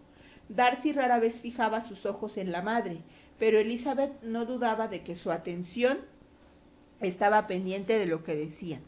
Darcy 0.48 0.92
rara 0.92 1.18
vez 1.18 1.40
fijaba 1.40 1.80
sus 1.80 2.06
ojos 2.06 2.36
en 2.36 2.52
la 2.52 2.62
madre, 2.62 2.98
pero 3.38 3.58
Elizabeth 3.58 4.22
no 4.22 4.44
dudaba 4.44 4.88
de 4.88 5.02
que 5.02 5.16
su 5.16 5.32
atención 5.32 5.98
estaba 7.00 7.46
pendiente 7.46 7.98
de 7.98 8.06
lo 8.06 8.24
que 8.24 8.34
decían. 8.36 8.80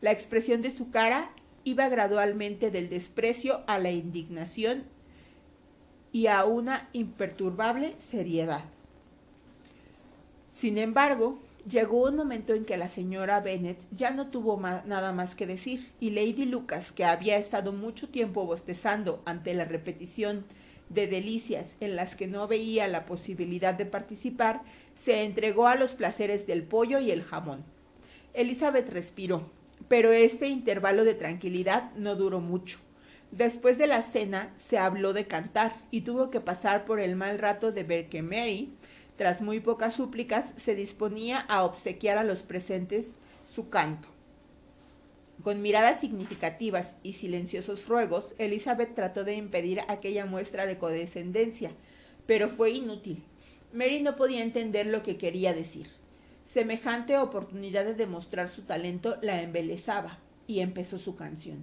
La 0.00 0.12
expresión 0.12 0.62
de 0.62 0.70
su 0.70 0.90
cara 0.90 1.30
iba 1.64 1.88
gradualmente 1.88 2.70
del 2.70 2.88
desprecio 2.88 3.62
a 3.66 3.78
la 3.78 3.90
indignación 3.90 4.84
y 6.12 6.28
a 6.28 6.44
una 6.44 6.88
imperturbable 6.92 7.94
seriedad. 7.98 8.64
Sin 10.52 10.78
embargo, 10.78 11.38
llegó 11.68 12.04
un 12.04 12.16
momento 12.16 12.54
en 12.54 12.64
que 12.64 12.76
la 12.76 12.88
señora 12.88 13.40
Bennet 13.40 13.78
ya 13.90 14.10
no 14.10 14.28
tuvo 14.28 14.58
nada 14.60 15.12
más 15.12 15.34
que 15.34 15.46
decir, 15.46 15.90
y 16.00 16.10
Lady 16.10 16.44
Lucas, 16.44 16.92
que 16.92 17.04
había 17.04 17.36
estado 17.36 17.72
mucho 17.72 18.08
tiempo 18.08 18.46
bostezando 18.46 19.22
ante 19.24 19.52
la 19.52 19.64
repetición 19.64 20.44
de 20.88 21.06
delicias 21.06 21.66
en 21.80 21.96
las 21.96 22.16
que 22.16 22.26
no 22.26 22.46
veía 22.46 22.88
la 22.88 23.06
posibilidad 23.06 23.74
de 23.74 23.86
participar, 23.86 24.62
se 24.96 25.24
entregó 25.24 25.66
a 25.66 25.76
los 25.76 25.92
placeres 25.94 26.46
del 26.46 26.62
pollo 26.62 26.98
y 26.98 27.10
el 27.10 27.22
jamón. 27.22 27.64
Elizabeth 28.34 28.90
respiró, 28.90 29.50
pero 29.88 30.12
este 30.12 30.48
intervalo 30.48 31.04
de 31.04 31.14
tranquilidad 31.14 31.92
no 31.96 32.16
duró 32.16 32.40
mucho. 32.40 32.78
Después 33.30 33.76
de 33.78 33.86
la 33.86 34.02
cena 34.02 34.52
se 34.56 34.78
habló 34.78 35.12
de 35.12 35.26
cantar 35.26 35.74
y 35.90 36.02
tuvo 36.02 36.30
que 36.30 36.40
pasar 36.40 36.84
por 36.84 37.00
el 37.00 37.16
mal 37.16 37.38
rato 37.38 37.72
de 37.72 37.82
ver 37.82 38.08
que 38.08 38.22
Mary, 38.22 38.72
tras 39.16 39.42
muy 39.42 39.60
pocas 39.60 39.94
súplicas, 39.94 40.46
se 40.56 40.74
disponía 40.74 41.40
a 41.40 41.64
obsequiar 41.64 42.18
a 42.18 42.24
los 42.24 42.42
presentes 42.42 43.06
su 43.54 43.68
canto. 43.68 44.15
Con 45.42 45.62
miradas 45.62 46.00
significativas 46.00 46.94
y 47.02 47.12
silenciosos 47.12 47.86
ruegos, 47.86 48.34
Elizabeth 48.38 48.94
trató 48.94 49.24
de 49.24 49.34
impedir 49.34 49.80
aquella 49.88 50.26
muestra 50.26 50.66
de 50.66 50.78
condescendencia, 50.78 51.70
pero 52.26 52.48
fue 52.48 52.70
inútil. 52.70 53.22
Mary 53.72 54.00
no 54.00 54.16
podía 54.16 54.42
entender 54.42 54.86
lo 54.86 55.02
que 55.02 55.18
quería 55.18 55.52
decir. 55.52 55.88
Semejante 56.44 57.18
oportunidad 57.18 57.84
de 57.84 57.94
demostrar 57.94 58.48
su 58.48 58.62
talento 58.62 59.16
la 59.20 59.42
embelezaba, 59.42 60.18
y 60.46 60.60
empezó 60.60 60.98
su 60.98 61.16
canción. 61.16 61.58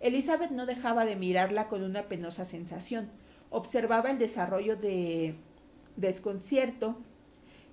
Elizabeth 0.00 0.50
no 0.50 0.66
dejaba 0.66 1.04
de 1.04 1.16
mirarla 1.16 1.68
con 1.68 1.82
una 1.82 2.04
penosa 2.04 2.44
sensación. 2.44 3.10
Observaba 3.50 4.10
el 4.10 4.18
desarrollo 4.18 4.76
de 4.76 5.34
desconcierto 5.96 6.98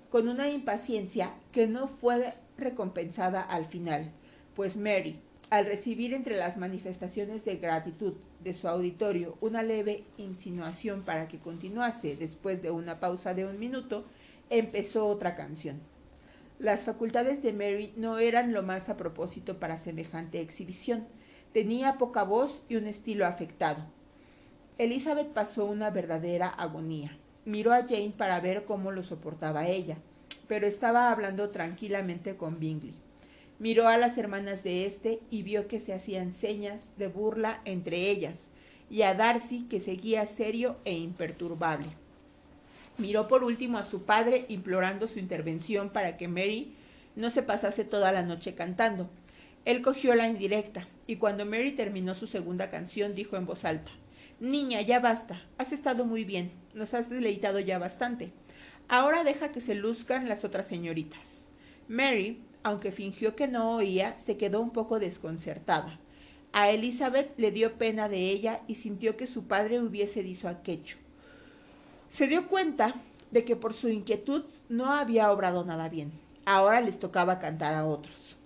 con 0.09 0.27
una 0.27 0.49
impaciencia 0.49 1.33
que 1.51 1.67
no 1.67 1.87
fue 1.87 2.33
recompensada 2.57 3.41
al 3.41 3.65
final, 3.65 4.11
pues 4.55 4.77
Mary, 4.77 5.19
al 5.49 5.65
recibir 5.65 6.13
entre 6.13 6.37
las 6.37 6.57
manifestaciones 6.57 7.45
de 7.45 7.57
gratitud 7.57 8.13
de 8.43 8.53
su 8.53 8.67
auditorio 8.67 9.37
una 9.41 9.63
leve 9.63 10.03
insinuación 10.17 11.03
para 11.03 11.27
que 11.27 11.39
continuase 11.39 12.15
después 12.15 12.61
de 12.61 12.71
una 12.71 12.99
pausa 12.99 13.33
de 13.33 13.45
un 13.45 13.59
minuto, 13.59 14.05
empezó 14.49 15.07
otra 15.07 15.35
canción. 15.35 15.79
Las 16.59 16.85
facultades 16.85 17.41
de 17.41 17.53
Mary 17.53 17.93
no 17.97 18.19
eran 18.19 18.53
lo 18.53 18.63
más 18.63 18.89
a 18.89 18.97
propósito 18.97 19.59
para 19.59 19.77
semejante 19.77 20.39
exhibición 20.39 21.07
Tenía 21.53 21.99
poca 21.99 22.23
voz 22.23 22.63
y 22.67 22.77
un 22.77 22.87
estilo 22.87 23.27
afectado. 23.27 23.85
Elizabeth 24.79 25.27
pasó 25.33 25.65
una 25.65 25.91
verdadera 25.91 26.47
agonía. 26.47 27.15
Miró 27.45 27.71
a 27.73 27.83
Jane 27.87 28.15
para 28.17 28.39
ver 28.39 28.65
cómo 28.65 28.91
lo 28.91 29.03
soportaba 29.03 29.67
ella, 29.67 29.97
pero 30.47 30.65
estaba 30.65 31.11
hablando 31.11 31.51
tranquilamente 31.51 32.37
con 32.37 32.59
Bingley. 32.59 32.95
Miró 33.63 33.87
a 33.87 33.95
las 33.95 34.17
hermanas 34.17 34.61
de 34.61 34.85
éste 34.85 35.21
y 35.31 35.41
vio 35.41 35.69
que 35.69 35.79
se 35.79 35.93
hacían 35.93 36.33
señas 36.33 36.81
de 36.97 37.07
burla 37.07 37.61
entre 37.63 38.09
ellas, 38.09 38.37
y 38.89 39.03
a 39.03 39.13
Darcy 39.13 39.67
que 39.69 39.79
seguía 39.79 40.25
serio 40.27 40.75
e 40.83 40.91
imperturbable. 40.91 41.87
Miró 42.97 43.29
por 43.29 43.41
último 43.41 43.77
a 43.77 43.85
su 43.85 44.03
padre 44.03 44.45
implorando 44.49 45.07
su 45.07 45.17
intervención 45.17 45.91
para 45.91 46.17
que 46.17 46.27
Mary 46.27 46.75
no 47.15 47.29
se 47.29 47.41
pasase 47.41 47.85
toda 47.85 48.11
la 48.11 48.21
noche 48.21 48.53
cantando. 48.53 49.09
Él 49.63 49.81
cogió 49.81 50.13
la 50.13 50.27
indirecta, 50.27 50.89
y 51.07 51.15
cuando 51.15 51.45
Mary 51.45 51.71
terminó 51.71 52.15
su 52.15 52.27
segunda 52.27 52.69
canción 52.69 53.15
dijo 53.15 53.37
en 53.37 53.45
voz 53.45 53.63
alta 53.63 53.93
Niña, 54.41 54.81
ya 54.81 54.99
basta. 54.99 55.41
Has 55.57 55.71
estado 55.71 56.03
muy 56.03 56.25
bien. 56.25 56.51
Nos 56.73 56.93
has 56.93 57.09
deleitado 57.09 57.61
ya 57.61 57.79
bastante. 57.79 58.33
Ahora 58.89 59.23
deja 59.23 59.53
que 59.53 59.61
se 59.61 59.73
luzcan 59.73 60.27
las 60.27 60.43
otras 60.43 60.67
señoritas. 60.67 61.45
Mary, 61.87 62.41
aunque 62.63 62.91
fingió 62.91 63.35
que 63.35 63.47
no 63.47 63.75
oía, 63.75 64.15
se 64.25 64.37
quedó 64.37 64.61
un 64.61 64.71
poco 64.71 64.99
desconcertada. 64.99 65.99
A 66.51 66.69
Elizabeth 66.69 67.37
le 67.37 67.51
dio 67.51 67.73
pena 67.77 68.09
de 68.09 68.29
ella 68.29 68.61
y 68.67 68.75
sintió 68.75 69.17
que 69.17 69.27
su 69.27 69.47
padre 69.47 69.81
hubiese 69.81 70.23
dicho 70.23 70.47
aquello. 70.47 70.97
Se 72.11 72.27
dio 72.27 72.47
cuenta 72.47 72.95
de 73.31 73.43
que 73.43 73.55
por 73.55 73.73
su 73.73 73.89
inquietud 73.89 74.43
no 74.69 74.91
había 74.91 75.31
obrado 75.31 75.65
nada 75.65 75.89
bien. 75.89 76.11
Ahora 76.45 76.79
les 76.81 76.99
tocaba 76.99 77.39
cantar 77.39 77.73
a 77.73 77.85
otros. 77.85 78.37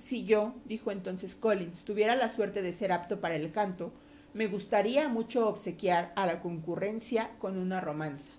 Si 0.00 0.24
yo, 0.24 0.54
dijo 0.64 0.90
entonces 0.92 1.34
Collins, 1.34 1.82
tuviera 1.82 2.14
la 2.14 2.30
suerte 2.30 2.62
de 2.62 2.72
ser 2.72 2.92
apto 2.92 3.20
para 3.20 3.34
el 3.34 3.50
canto, 3.50 3.92
me 4.34 4.46
gustaría 4.46 5.08
mucho 5.08 5.48
obsequiar 5.48 6.12
a 6.14 6.26
la 6.26 6.40
concurrencia 6.40 7.30
con 7.38 7.56
una 7.56 7.80
romanza. 7.80 8.30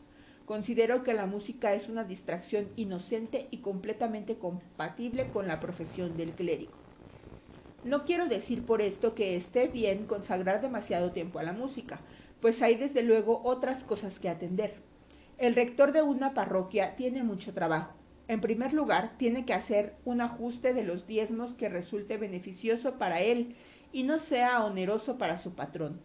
Considero 0.47 1.03
que 1.03 1.13
la 1.13 1.25
música 1.25 1.73
es 1.73 1.89
una 1.89 2.05
distracción 2.05 2.69
inocente 2.77 3.49
y 3.51 3.57
completamente 3.57 4.37
compatible 4.37 5.27
con 5.27 5.45
la 5.45 5.59
profesión 5.59 6.15
del 6.15 6.31
clérigo. 6.31 6.71
No 7.83 8.05
quiero 8.05 8.29
decir 8.29 8.65
por 8.65 8.81
esto 8.81 9.13
que 9.13 9.35
esté 9.35 9.67
bien 9.67 10.05
consagrar 10.05 10.61
demasiado 10.61 11.11
tiempo 11.11 11.39
a 11.39 11.43
la 11.43 11.51
música, 11.51 11.99
pues 12.39 12.61
hay 12.61 12.75
desde 12.75 13.03
luego 13.03 13.41
otras 13.43 13.83
cosas 13.83 14.21
que 14.21 14.29
atender. 14.29 14.75
El 15.37 15.53
rector 15.53 15.91
de 15.91 16.01
una 16.01 16.33
parroquia 16.33 16.95
tiene 16.95 17.23
mucho 17.23 17.53
trabajo. 17.53 17.97
En 18.29 18.39
primer 18.39 18.71
lugar, 18.71 19.17
tiene 19.17 19.45
que 19.45 19.53
hacer 19.53 19.95
un 20.05 20.21
ajuste 20.21 20.73
de 20.73 20.83
los 20.83 21.07
diezmos 21.07 21.55
que 21.55 21.67
resulte 21.67 22.15
beneficioso 22.15 22.93
para 22.97 23.19
él 23.19 23.57
y 23.91 24.03
no 24.03 24.17
sea 24.17 24.63
oneroso 24.63 25.17
para 25.17 25.39
su 25.39 25.55
patrón. 25.55 25.99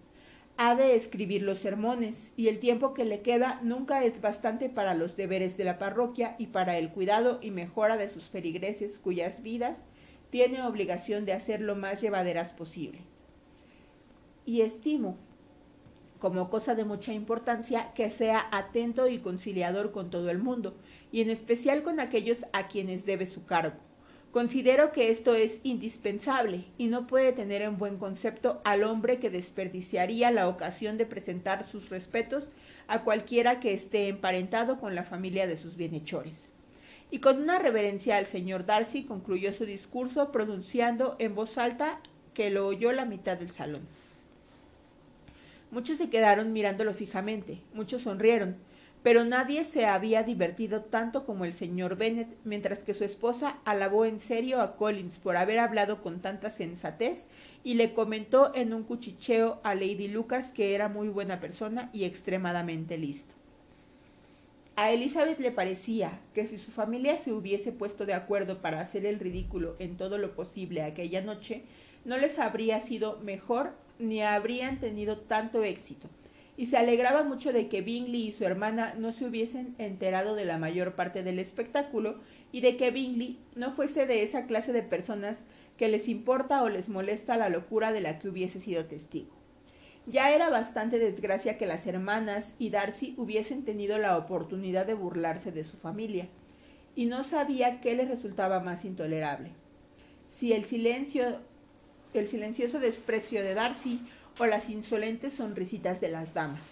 Ha 0.57 0.75
de 0.75 0.95
escribir 0.95 1.43
los 1.43 1.59
sermones, 1.59 2.33
y 2.37 2.49
el 2.49 2.61
tiempo 2.61 2.95
que 2.95 3.05
le 3.05 3.23
queda 3.23 3.61
nunca 3.63 4.05
es 4.05 4.21
bastante 4.21 4.69
para 4.69 4.95
los 4.95 5.17
deberes 5.17 5.57
de 5.57 5.65
la 5.65 5.79
parroquia 5.79 6.37
y 6.39 6.49
para 6.49 6.79
el 6.79 6.91
cuidado 6.91 7.39
y 7.43 7.51
mejora 7.51 7.97
de 7.97 8.11
sus 8.11 8.25
feligreses 8.25 8.99
cuyas 8.99 9.43
vidas 9.43 9.77
tiene 10.31 10.63
obligación 10.63 11.25
de 11.25 11.33
hacer 11.33 11.61
lo 11.61 11.75
más 11.75 12.01
llevaderas 12.01 12.53
posible. 12.53 13.01
Y 14.45 14.61
estimo, 14.61 15.17
como 16.19 16.51
cosa 16.51 16.75
de 16.75 16.85
mucha 16.85 17.13
importancia, 17.13 17.93
que 17.95 18.11
sea 18.11 18.47
atento 18.53 19.09
y 19.09 19.19
conciliador 19.19 19.91
con 19.91 20.11
todo 20.11 20.31
el 20.31 20.39
mundo, 20.39 20.77
y 21.11 21.23
en 21.23 21.31
especial 21.31 21.83
con 21.83 21.99
aquellos 21.99 22.45
a 22.53 22.69
quienes 22.69 23.05
debe 23.05 23.27
su 23.27 23.45
cargo 23.45 23.77
Considero 24.33 24.93
que 24.93 25.11
esto 25.11 25.35
es 25.35 25.61
indispensable 25.63 26.65
y 26.79 26.87
no 26.87 27.07
puede 27.07 27.33
tener 27.33 27.61
en 27.61 27.77
buen 27.77 27.99
concepto 27.99 28.63
al 28.65 28.83
hombre 28.83 29.19
que 29.19 29.29
desperdiciaría 29.29 30.31
la 30.31 30.49
ocasión 30.49 30.97
de 30.97 31.05
presentar 31.05 31.69
sus 31.69 31.91
respetos 31.91 32.49
a 32.89 33.03
cualquiera 33.03 33.61
que 33.61 33.75
esté 33.75 34.09
emparentado 34.09 34.81
con 34.81 34.95
la 34.95 35.05
familia 35.05 35.47
de 35.47 35.59
sus 35.59 35.77
bienhechores. 35.77 36.33
Y 37.11 37.19
con 37.19 37.43
una 37.43 37.59
reverencia 37.59 38.17
al 38.17 38.25
señor 38.25 38.65
Darcy 38.65 39.05
concluyó 39.05 39.53
su 39.53 39.67
discurso 39.67 40.33
pronunciando 40.33 41.15
en 41.19 41.35
voz 41.35 41.59
alta 41.59 42.01
que 42.33 42.49
lo 42.49 42.67
oyó 42.67 42.91
la 42.93 43.05
mitad 43.05 43.37
del 43.37 43.51
salón. 43.51 43.83
Muchos 45.71 45.99
se 45.99 46.09
quedaron 46.09 46.55
mirándolo 46.55 46.95
fijamente, 46.95 47.59
muchos 47.75 48.01
sonrieron, 48.01 48.57
pero 49.03 49.25
nadie 49.25 49.65
se 49.65 49.87
había 49.87 50.23
divertido 50.23 50.83
tanto 50.83 51.27
como 51.27 51.45
el 51.45 51.55
señor 51.55 51.97
Bennet, 51.97 52.29
mientras 52.45 52.79
que 52.79 52.95
su 52.95 53.05
esposa 53.05 53.59
alabó 53.65 54.05
en 54.05 54.21
serio 54.21 54.61
a 54.61 54.77
Collins 54.77 55.19
por 55.19 55.37
haber 55.37 55.59
hablado 55.59 56.03
con 56.03 56.21
tanta 56.21 56.51
sensatez 56.51 57.25
y 57.65 57.75
le 57.75 57.95
comentó 57.95 58.55
en 58.55 58.73
un 58.73 58.85
cuchicheo 58.85 59.61
a 59.65 59.75
Lady 59.75 60.09
Lucas 60.09 60.51
que 60.51 60.75
era 60.75 60.89
muy 60.89 61.09
buena 61.09 61.41
persona 61.41 61.91
y 61.93 62.05
extremadamente 62.05 62.97
listo. 62.97 63.35
A 64.77 64.91
Elizabeth 64.91 65.39
le 65.41 65.51
parecía 65.51 66.21
que 66.33 66.47
si 66.47 66.57
su 66.57 66.71
familia 66.71 67.19
se 67.19 67.33
hubiese 67.33 67.73
puesto 67.73 68.07
de 68.07 68.15
acuerdo 68.15 68.63
para 68.63 68.81
hacer 68.81 69.05
el 69.05 69.19
ridículo 69.19 69.77
en 69.79 69.97
todo 69.97 70.17
lo 70.17 70.35
posible 70.35 70.83
aquella 70.83 71.21
noche, 71.21 71.63
no 72.05 72.17
les 72.17 72.39
habría 72.39 72.81
sido 72.81 73.19
mejor 73.19 73.73
ni 73.99 74.23
habrían 74.23 74.81
tenido 74.81 75.19
tanto 75.19 75.63
éxito 75.63 76.09
y 76.57 76.67
se 76.67 76.77
alegraba 76.77 77.23
mucho 77.25 77.53
de 77.53 77.69
que 77.69 77.81
Bingley 77.81 78.29
y 78.29 78.33
su 78.33 78.45
hermana 78.45 78.95
no 78.97 79.13
se 79.13 79.27
hubiesen 79.27 79.75
enterado 79.79 80.35
de 80.35 80.45
la 80.45 80.59
mayor 80.59 80.95
parte 80.95 81.23
del 81.23 81.39
espectáculo 81.39 82.17
y 82.53 82.61
de 82.61 82.77
que 82.77 82.91
Bingley 82.91 83.39
no 83.55 83.73
fuese 83.73 84.07
de 84.07 84.23
esa 84.23 84.47
clase 84.47 84.73
de 84.73 84.83
personas 84.83 85.39
que 85.79 85.89
les 85.89 86.09
importa 86.09 86.63
o 86.63 86.69
les 86.69 86.89
molesta 86.89 87.37
la 87.37 87.49
locura 87.49 87.93
de 87.93 88.03
la 88.03 88.19
que 88.19 88.29
hubiese 88.29 88.61
sido 88.61 88.85
testigo. 88.85 89.31
Ya 90.07 90.31
era 90.33 90.51
bastante 90.51 90.99
desgracia 90.99 91.57
que 91.57 91.67
las 91.67 91.87
hermanas 91.87 92.55
y 92.59 92.71
Darcy 92.71 93.15
hubiesen 93.17 93.65
tenido 93.65 93.99
la 93.99 94.19
oportunidad 94.19 94.85
de 94.85 94.95
burlarse 94.95 95.53
de 95.53 95.65
su 95.65 95.77
familia, 95.77 96.29
y 96.95 97.07
no 97.07 97.25
sabía 97.25 97.81
qué 97.81 97.95
les 97.95 98.09
resultaba 98.09 98.61
más 98.61 98.85
intolerable. 98.85 99.51
Si 100.29 100.53
el 100.53 100.65
silencio, 100.65 101.39
el 102.15 102.29
silencioso 102.29 102.79
desprecio 102.81 103.43
de 103.43 103.55
Darcy 103.55 104.03
o 104.43 104.47
las 104.47 104.71
insolentes 104.71 105.35
sonrisitas 105.35 106.01
de 106.01 106.09
las 106.09 106.35
damas. 106.35 106.67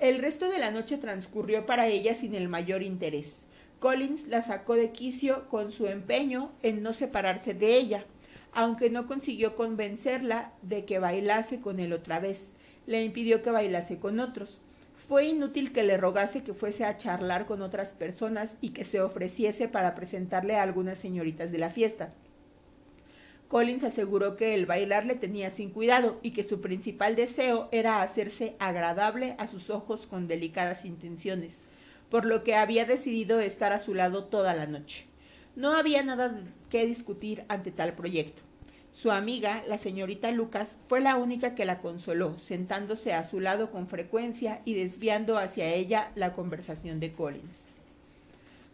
El 0.00 0.20
resto 0.20 0.50
de 0.50 0.58
la 0.58 0.70
noche 0.70 0.96
transcurrió 0.96 1.66
para 1.66 1.86
ella 1.86 2.14
sin 2.14 2.34
el 2.34 2.48
mayor 2.48 2.82
interés. 2.82 3.36
Collins 3.78 4.26
la 4.26 4.40
sacó 4.40 4.72
de 4.72 4.90
quicio 4.90 5.46
con 5.50 5.70
su 5.70 5.86
empeño 5.86 6.50
en 6.62 6.82
no 6.82 6.94
separarse 6.94 7.52
de 7.52 7.76
ella, 7.76 8.06
aunque 8.54 8.88
no 8.88 9.06
consiguió 9.06 9.54
convencerla 9.54 10.52
de 10.62 10.86
que 10.86 10.98
bailase 10.98 11.60
con 11.60 11.78
él 11.78 11.92
otra 11.92 12.20
vez. 12.20 12.54
Le 12.86 13.04
impidió 13.04 13.42
que 13.42 13.50
bailase 13.50 13.98
con 13.98 14.18
otros. 14.18 14.62
Fue 15.06 15.26
inútil 15.26 15.74
que 15.74 15.82
le 15.82 15.98
rogase 15.98 16.42
que 16.42 16.54
fuese 16.54 16.86
a 16.86 16.96
charlar 16.96 17.44
con 17.44 17.60
otras 17.60 17.90
personas 17.90 18.50
y 18.62 18.70
que 18.70 18.86
se 18.86 19.02
ofreciese 19.02 19.68
para 19.68 19.94
presentarle 19.94 20.56
a 20.56 20.62
algunas 20.62 20.96
señoritas 20.96 21.52
de 21.52 21.58
la 21.58 21.68
fiesta. 21.68 22.14
Collins 23.48 23.84
aseguró 23.84 24.36
que 24.36 24.54
el 24.54 24.66
bailar 24.66 25.04
le 25.04 25.14
tenía 25.14 25.50
sin 25.50 25.70
cuidado 25.70 26.18
y 26.22 26.32
que 26.32 26.44
su 26.44 26.60
principal 26.60 27.14
deseo 27.14 27.68
era 27.72 28.02
hacerse 28.02 28.56
agradable 28.58 29.34
a 29.38 29.46
sus 29.46 29.70
ojos 29.70 30.06
con 30.06 30.26
delicadas 30.26 30.84
intenciones, 30.84 31.54
por 32.10 32.24
lo 32.24 32.42
que 32.42 32.54
había 32.54 32.86
decidido 32.86 33.40
estar 33.40 33.72
a 33.72 33.80
su 33.80 33.94
lado 33.94 34.24
toda 34.24 34.54
la 34.54 34.66
noche. 34.66 35.06
No 35.56 35.72
había 35.72 36.02
nada 36.02 36.34
que 36.70 36.86
discutir 36.86 37.44
ante 37.48 37.70
tal 37.70 37.94
proyecto. 37.94 38.42
Su 38.92 39.10
amiga, 39.10 39.62
la 39.68 39.76
señorita 39.76 40.30
Lucas, 40.30 40.76
fue 40.88 41.00
la 41.00 41.16
única 41.16 41.54
que 41.54 41.64
la 41.64 41.80
consoló, 41.80 42.38
sentándose 42.38 43.12
a 43.12 43.28
su 43.28 43.40
lado 43.40 43.70
con 43.70 43.88
frecuencia 43.88 44.62
y 44.64 44.74
desviando 44.74 45.36
hacia 45.36 45.74
ella 45.74 46.12
la 46.14 46.32
conversación 46.32 47.00
de 47.00 47.12
Collins. 47.12 47.73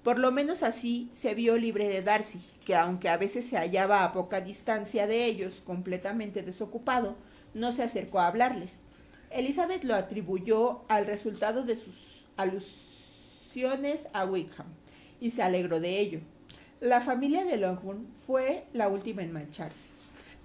Por 0.03 0.19
lo 0.19 0.33
menos 0.33 0.63
así 0.63 1.11
se 1.21 1.35
vio 1.35 1.59
libre 1.59 1.89
de 1.89 2.01
Darcy, 2.01 2.41
que 2.65 2.75
aunque 2.75 3.11
a 3.11 3.19
veces 3.19 3.45
se 3.45 3.59
hallaba 3.59 4.03
a 4.03 4.13
poca 4.13 4.41
distancia 4.41 5.07
de 5.07 5.27
ellos, 5.27 5.63
completamente 5.65 6.43
desocupado, 6.43 7.17
no 7.53 7.73
se 7.73 7.83
acercó 7.83 8.19
a 8.19 8.27
hablarles. 8.27 8.81
Elizabeth 9.31 9.85
lo 9.85 9.95
atribuyó 9.95 10.83
al 10.89 11.05
resultado 11.07 11.65
de 11.65 11.77
sus 11.77 12.25
alusiones 12.39 14.09
a 14.15 14.25
Wickham 14.25 14.69
y 15.21 15.33
se 15.33 15.43
alegró 15.43 15.81
de 15.81 16.01
ello. 16.01 16.21
La 16.81 17.03
familia 17.03 17.45
de 17.45 17.59
Longhorn 17.59 18.07
fue 18.27 18.65
la 18.73 18.89
última 18.89 19.23
en 19.23 19.33
marcharse. 19.33 19.89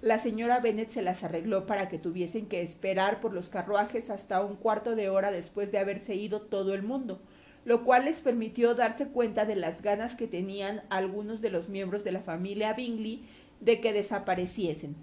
La 0.02 0.18
señora 0.18 0.60
Bennet 0.60 0.90
se 0.90 1.00
las 1.00 1.24
arregló 1.24 1.66
para 1.66 1.88
que 1.88 1.98
tuviesen 1.98 2.46
que 2.46 2.60
esperar 2.60 3.22
por 3.22 3.32
los 3.32 3.48
carruajes 3.48 4.10
hasta 4.10 4.44
un 4.44 4.56
cuarto 4.56 4.94
de 4.94 5.08
hora 5.08 5.30
después 5.30 5.72
de 5.72 5.78
haberse 5.78 6.14
ido 6.14 6.42
todo 6.42 6.74
el 6.74 6.82
mundo, 6.82 7.22
lo 7.66 7.82
cual 7.82 8.04
les 8.04 8.20
permitió 8.20 8.76
darse 8.76 9.08
cuenta 9.08 9.44
de 9.44 9.56
las 9.56 9.82
ganas 9.82 10.14
que 10.14 10.28
tenían 10.28 10.82
algunos 10.88 11.40
de 11.42 11.50
los 11.50 11.68
miembros 11.68 12.04
de 12.04 12.12
la 12.12 12.20
familia 12.20 12.72
Bingley 12.74 13.24
de 13.60 13.80
que 13.80 13.92
desapareciesen. 13.92 14.94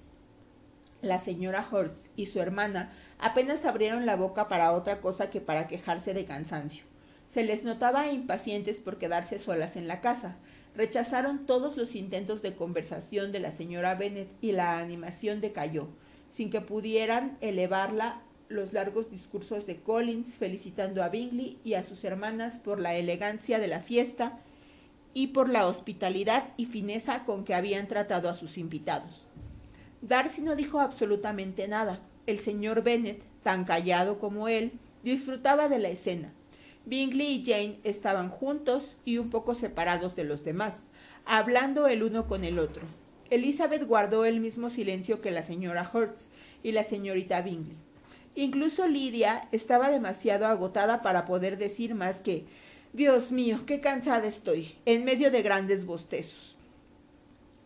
La 1.01 1.19
señora 1.19 1.67
Hurst 1.69 2.07
y 2.15 2.27
su 2.27 2.39
hermana 2.39 2.93
apenas 3.19 3.65
abrieron 3.65 4.05
la 4.05 4.15
boca 4.15 4.47
para 4.47 4.71
otra 4.71 5.01
cosa 5.01 5.29
que 5.29 5.41
para 5.41 5.67
quejarse 5.67 6.13
de 6.13 6.23
cansancio. 6.23 6.85
Se 7.33 7.43
les 7.43 7.65
notaba 7.65 8.07
impacientes 8.07 8.79
por 8.79 8.97
quedarse 8.97 9.39
solas 9.39 9.75
en 9.75 9.89
la 9.89 9.99
casa. 9.99 10.37
Rechazaron 10.73 11.45
todos 11.45 11.75
los 11.75 11.95
intentos 11.95 12.41
de 12.41 12.55
conversación 12.55 13.33
de 13.33 13.41
la 13.41 13.51
señora 13.51 13.95
Bennet 13.95 14.29
y 14.39 14.53
la 14.53 14.79
animación 14.79 15.41
decayó, 15.41 15.89
sin 16.31 16.49
que 16.49 16.61
pudieran 16.61 17.37
elevarla 17.41 18.21
los 18.49 18.73
largos 18.73 19.09
discursos 19.09 19.65
de 19.65 19.77
Collins 19.77 20.37
felicitando 20.37 21.03
a 21.03 21.09
Bingley 21.09 21.59
y 21.63 21.73
a 21.73 21.83
sus 21.83 22.03
hermanas 22.03 22.59
por 22.59 22.79
la 22.79 22.95
elegancia 22.95 23.59
de 23.59 23.67
la 23.67 23.79
fiesta 23.79 24.39
y 25.13 25.27
por 25.27 25.49
la 25.49 25.67
hospitalidad 25.67 26.49
y 26.57 26.65
fineza 26.65 27.23
con 27.25 27.43
que 27.45 27.53
habían 27.53 27.87
tratado 27.87 28.29
a 28.29 28.35
sus 28.35 28.57
invitados. 28.57 29.27
Darcy 30.01 30.41
no 30.41 30.55
dijo 30.55 30.79
absolutamente 30.79 31.67
nada. 31.67 31.99
El 32.25 32.39
señor 32.39 32.83
Bennet, 32.83 33.21
tan 33.43 33.63
callado 33.63 34.19
como 34.19 34.47
él, 34.47 34.73
disfrutaba 35.03 35.69
de 35.69 35.79
la 35.79 35.89
escena. 35.89 36.31
Bingley 36.85 37.35
y 37.35 37.45
Jane 37.45 37.79
estaban 37.83 38.29
juntos 38.29 38.97
y 39.05 39.17
un 39.17 39.29
poco 39.29 39.55
separados 39.55 40.15
de 40.15 40.25
los 40.25 40.43
demás, 40.43 40.73
hablando 41.25 41.87
el 41.87 42.03
uno 42.03 42.27
con 42.27 42.43
el 42.43 42.59
otro. 42.59 42.83
Elizabeth 43.29 43.85
guardó 43.85 44.25
el 44.25 44.41
mismo 44.41 44.69
silencio 44.69 45.21
que 45.21 45.31
la 45.31 45.43
señora 45.43 45.89
Hertz 45.93 46.27
y 46.61 46.73
la 46.73 46.83
señorita 46.83 47.41
Bingley. 47.41 47.77
Incluso 48.35 48.87
Lidia 48.87 49.47
estaba 49.51 49.89
demasiado 49.89 50.47
agotada 50.47 51.01
para 51.01 51.25
poder 51.25 51.57
decir 51.57 51.93
más 51.93 52.19
que 52.19 52.45
Dios 52.93 53.31
mío, 53.31 53.61
qué 53.65 53.79
cansada 53.79 54.27
estoy, 54.27 54.75
en 54.85 55.03
medio 55.03 55.31
de 55.31 55.41
grandes 55.41 55.85
bostezos. 55.85 56.57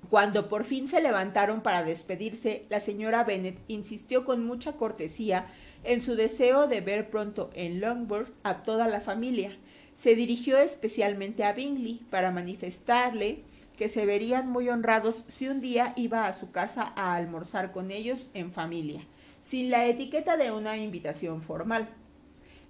Cuando 0.09 0.47
por 0.47 0.63
fin 0.63 0.87
se 0.87 1.01
levantaron 1.01 1.61
para 1.61 1.83
despedirse, 1.83 2.65
la 2.69 2.79
señora 2.79 3.25
Bennet 3.25 3.57
insistió 3.67 4.23
con 4.23 4.45
mucha 4.45 4.73
cortesía 4.73 5.47
en 5.83 6.01
su 6.01 6.15
deseo 6.15 6.67
de 6.67 6.79
ver 6.81 7.09
pronto 7.09 7.49
en 7.53 7.81
Longbourn 7.81 8.31
a 8.43 8.63
toda 8.63 8.87
la 8.87 9.01
familia. 9.01 9.51
Se 9.97 10.15
dirigió 10.15 10.57
especialmente 10.57 11.43
a 11.43 11.53
Bingley 11.53 12.01
para 12.09 12.31
manifestarle 12.31 13.39
que 13.77 13.89
se 13.89 14.05
verían 14.05 14.49
muy 14.49 14.69
honrados 14.69 15.25
si 15.27 15.47
un 15.47 15.59
día 15.59 15.93
iba 15.95 16.27
a 16.27 16.33
su 16.33 16.51
casa 16.51 16.93
a 16.95 17.15
almorzar 17.15 17.71
con 17.71 17.91
ellos 17.91 18.27
en 18.33 18.51
familia, 18.51 19.01
sin 19.49 19.69
la 19.69 19.85
etiqueta 19.85 20.35
de 20.35 20.51
una 20.51 20.77
invitación 20.77 21.41
formal. 21.41 21.87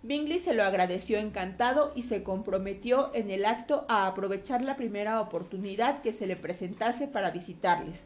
Bingley 0.03 0.39
se 0.39 0.53
lo 0.53 0.63
agradeció 0.63 1.17
encantado 1.17 1.91
y 1.95 2.03
se 2.03 2.21
comprometió 2.21 3.09
en 3.15 3.31
el 3.31 3.45
acto 3.45 3.85
a 3.89 4.05
aprovechar 4.05 4.61
la 4.61 4.75
primera 4.75 5.19
oportunidad 5.19 6.01
que 6.01 6.13
se 6.13 6.27
le 6.27 6.35
presentase 6.35 7.07
para 7.07 7.31
visitarles. 7.31 8.05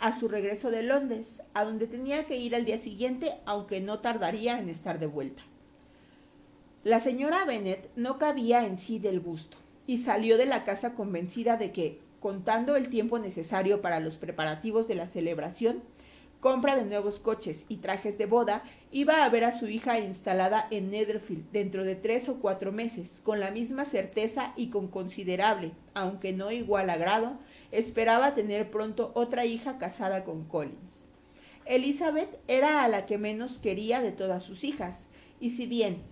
A 0.00 0.18
su 0.18 0.26
regreso 0.28 0.70
de 0.70 0.82
Londres, 0.82 1.42
a 1.52 1.64
donde 1.64 1.86
tenía 1.86 2.24
que 2.24 2.38
ir 2.38 2.56
al 2.56 2.64
día 2.64 2.78
siguiente, 2.78 3.34
aunque 3.44 3.80
no 3.80 3.98
tardaría 3.98 4.58
en 4.58 4.70
estar 4.70 4.98
de 4.98 5.06
vuelta. 5.06 5.42
La 6.84 6.98
señora 6.98 7.44
Bennet 7.44 7.90
no 7.94 8.18
cabía 8.18 8.66
en 8.66 8.78
sí 8.78 8.98
del 8.98 9.20
gusto, 9.20 9.58
y 9.86 9.98
salió 9.98 10.38
de 10.38 10.46
la 10.46 10.64
casa 10.64 10.94
convencida 10.94 11.56
de 11.56 11.72
que, 11.72 12.00
contando 12.20 12.74
el 12.74 12.88
tiempo 12.88 13.18
necesario 13.18 13.82
para 13.82 14.00
los 14.00 14.16
preparativos 14.16 14.88
de 14.88 14.94
la 14.94 15.06
celebración, 15.06 15.82
compra 16.42 16.74
de 16.74 16.84
nuevos 16.84 17.20
coches 17.20 17.64
y 17.68 17.76
trajes 17.76 18.18
de 18.18 18.26
boda, 18.26 18.64
iba 18.90 19.24
a 19.24 19.28
ver 19.28 19.44
a 19.44 19.60
su 19.60 19.68
hija 19.68 20.00
instalada 20.00 20.66
en 20.72 20.90
Netherfield 20.90 21.48
dentro 21.52 21.84
de 21.84 21.94
tres 21.94 22.28
o 22.28 22.40
cuatro 22.40 22.72
meses, 22.72 23.20
con 23.22 23.38
la 23.38 23.52
misma 23.52 23.84
certeza 23.84 24.52
y 24.56 24.68
con 24.68 24.88
considerable, 24.88 25.70
aunque 25.94 26.32
no 26.32 26.50
igual 26.50 26.90
agrado, 26.90 27.38
esperaba 27.70 28.34
tener 28.34 28.72
pronto 28.72 29.12
otra 29.14 29.46
hija 29.46 29.78
casada 29.78 30.24
con 30.24 30.44
Collins. 30.44 31.06
Elizabeth 31.64 32.36
era 32.48 32.82
a 32.82 32.88
la 32.88 33.06
que 33.06 33.18
menos 33.18 33.58
quería 33.58 34.02
de 34.02 34.10
todas 34.10 34.42
sus 34.42 34.64
hijas, 34.64 34.98
y 35.38 35.50
si 35.50 35.66
bien 35.66 36.02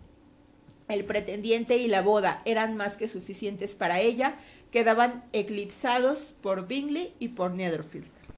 el 0.86 1.04
pretendiente 1.06 1.78
y 1.78 1.88
la 1.88 2.02
boda 2.02 2.40
eran 2.44 2.76
más 2.76 2.96
que 2.96 3.08
suficientes 3.08 3.74
para 3.74 3.98
ella, 3.98 4.36
quedaban 4.70 5.24
eclipsados 5.32 6.20
por 6.40 6.68
Bingley 6.68 7.14
y 7.18 7.28
por 7.28 7.50
Netherfield. 7.50 8.19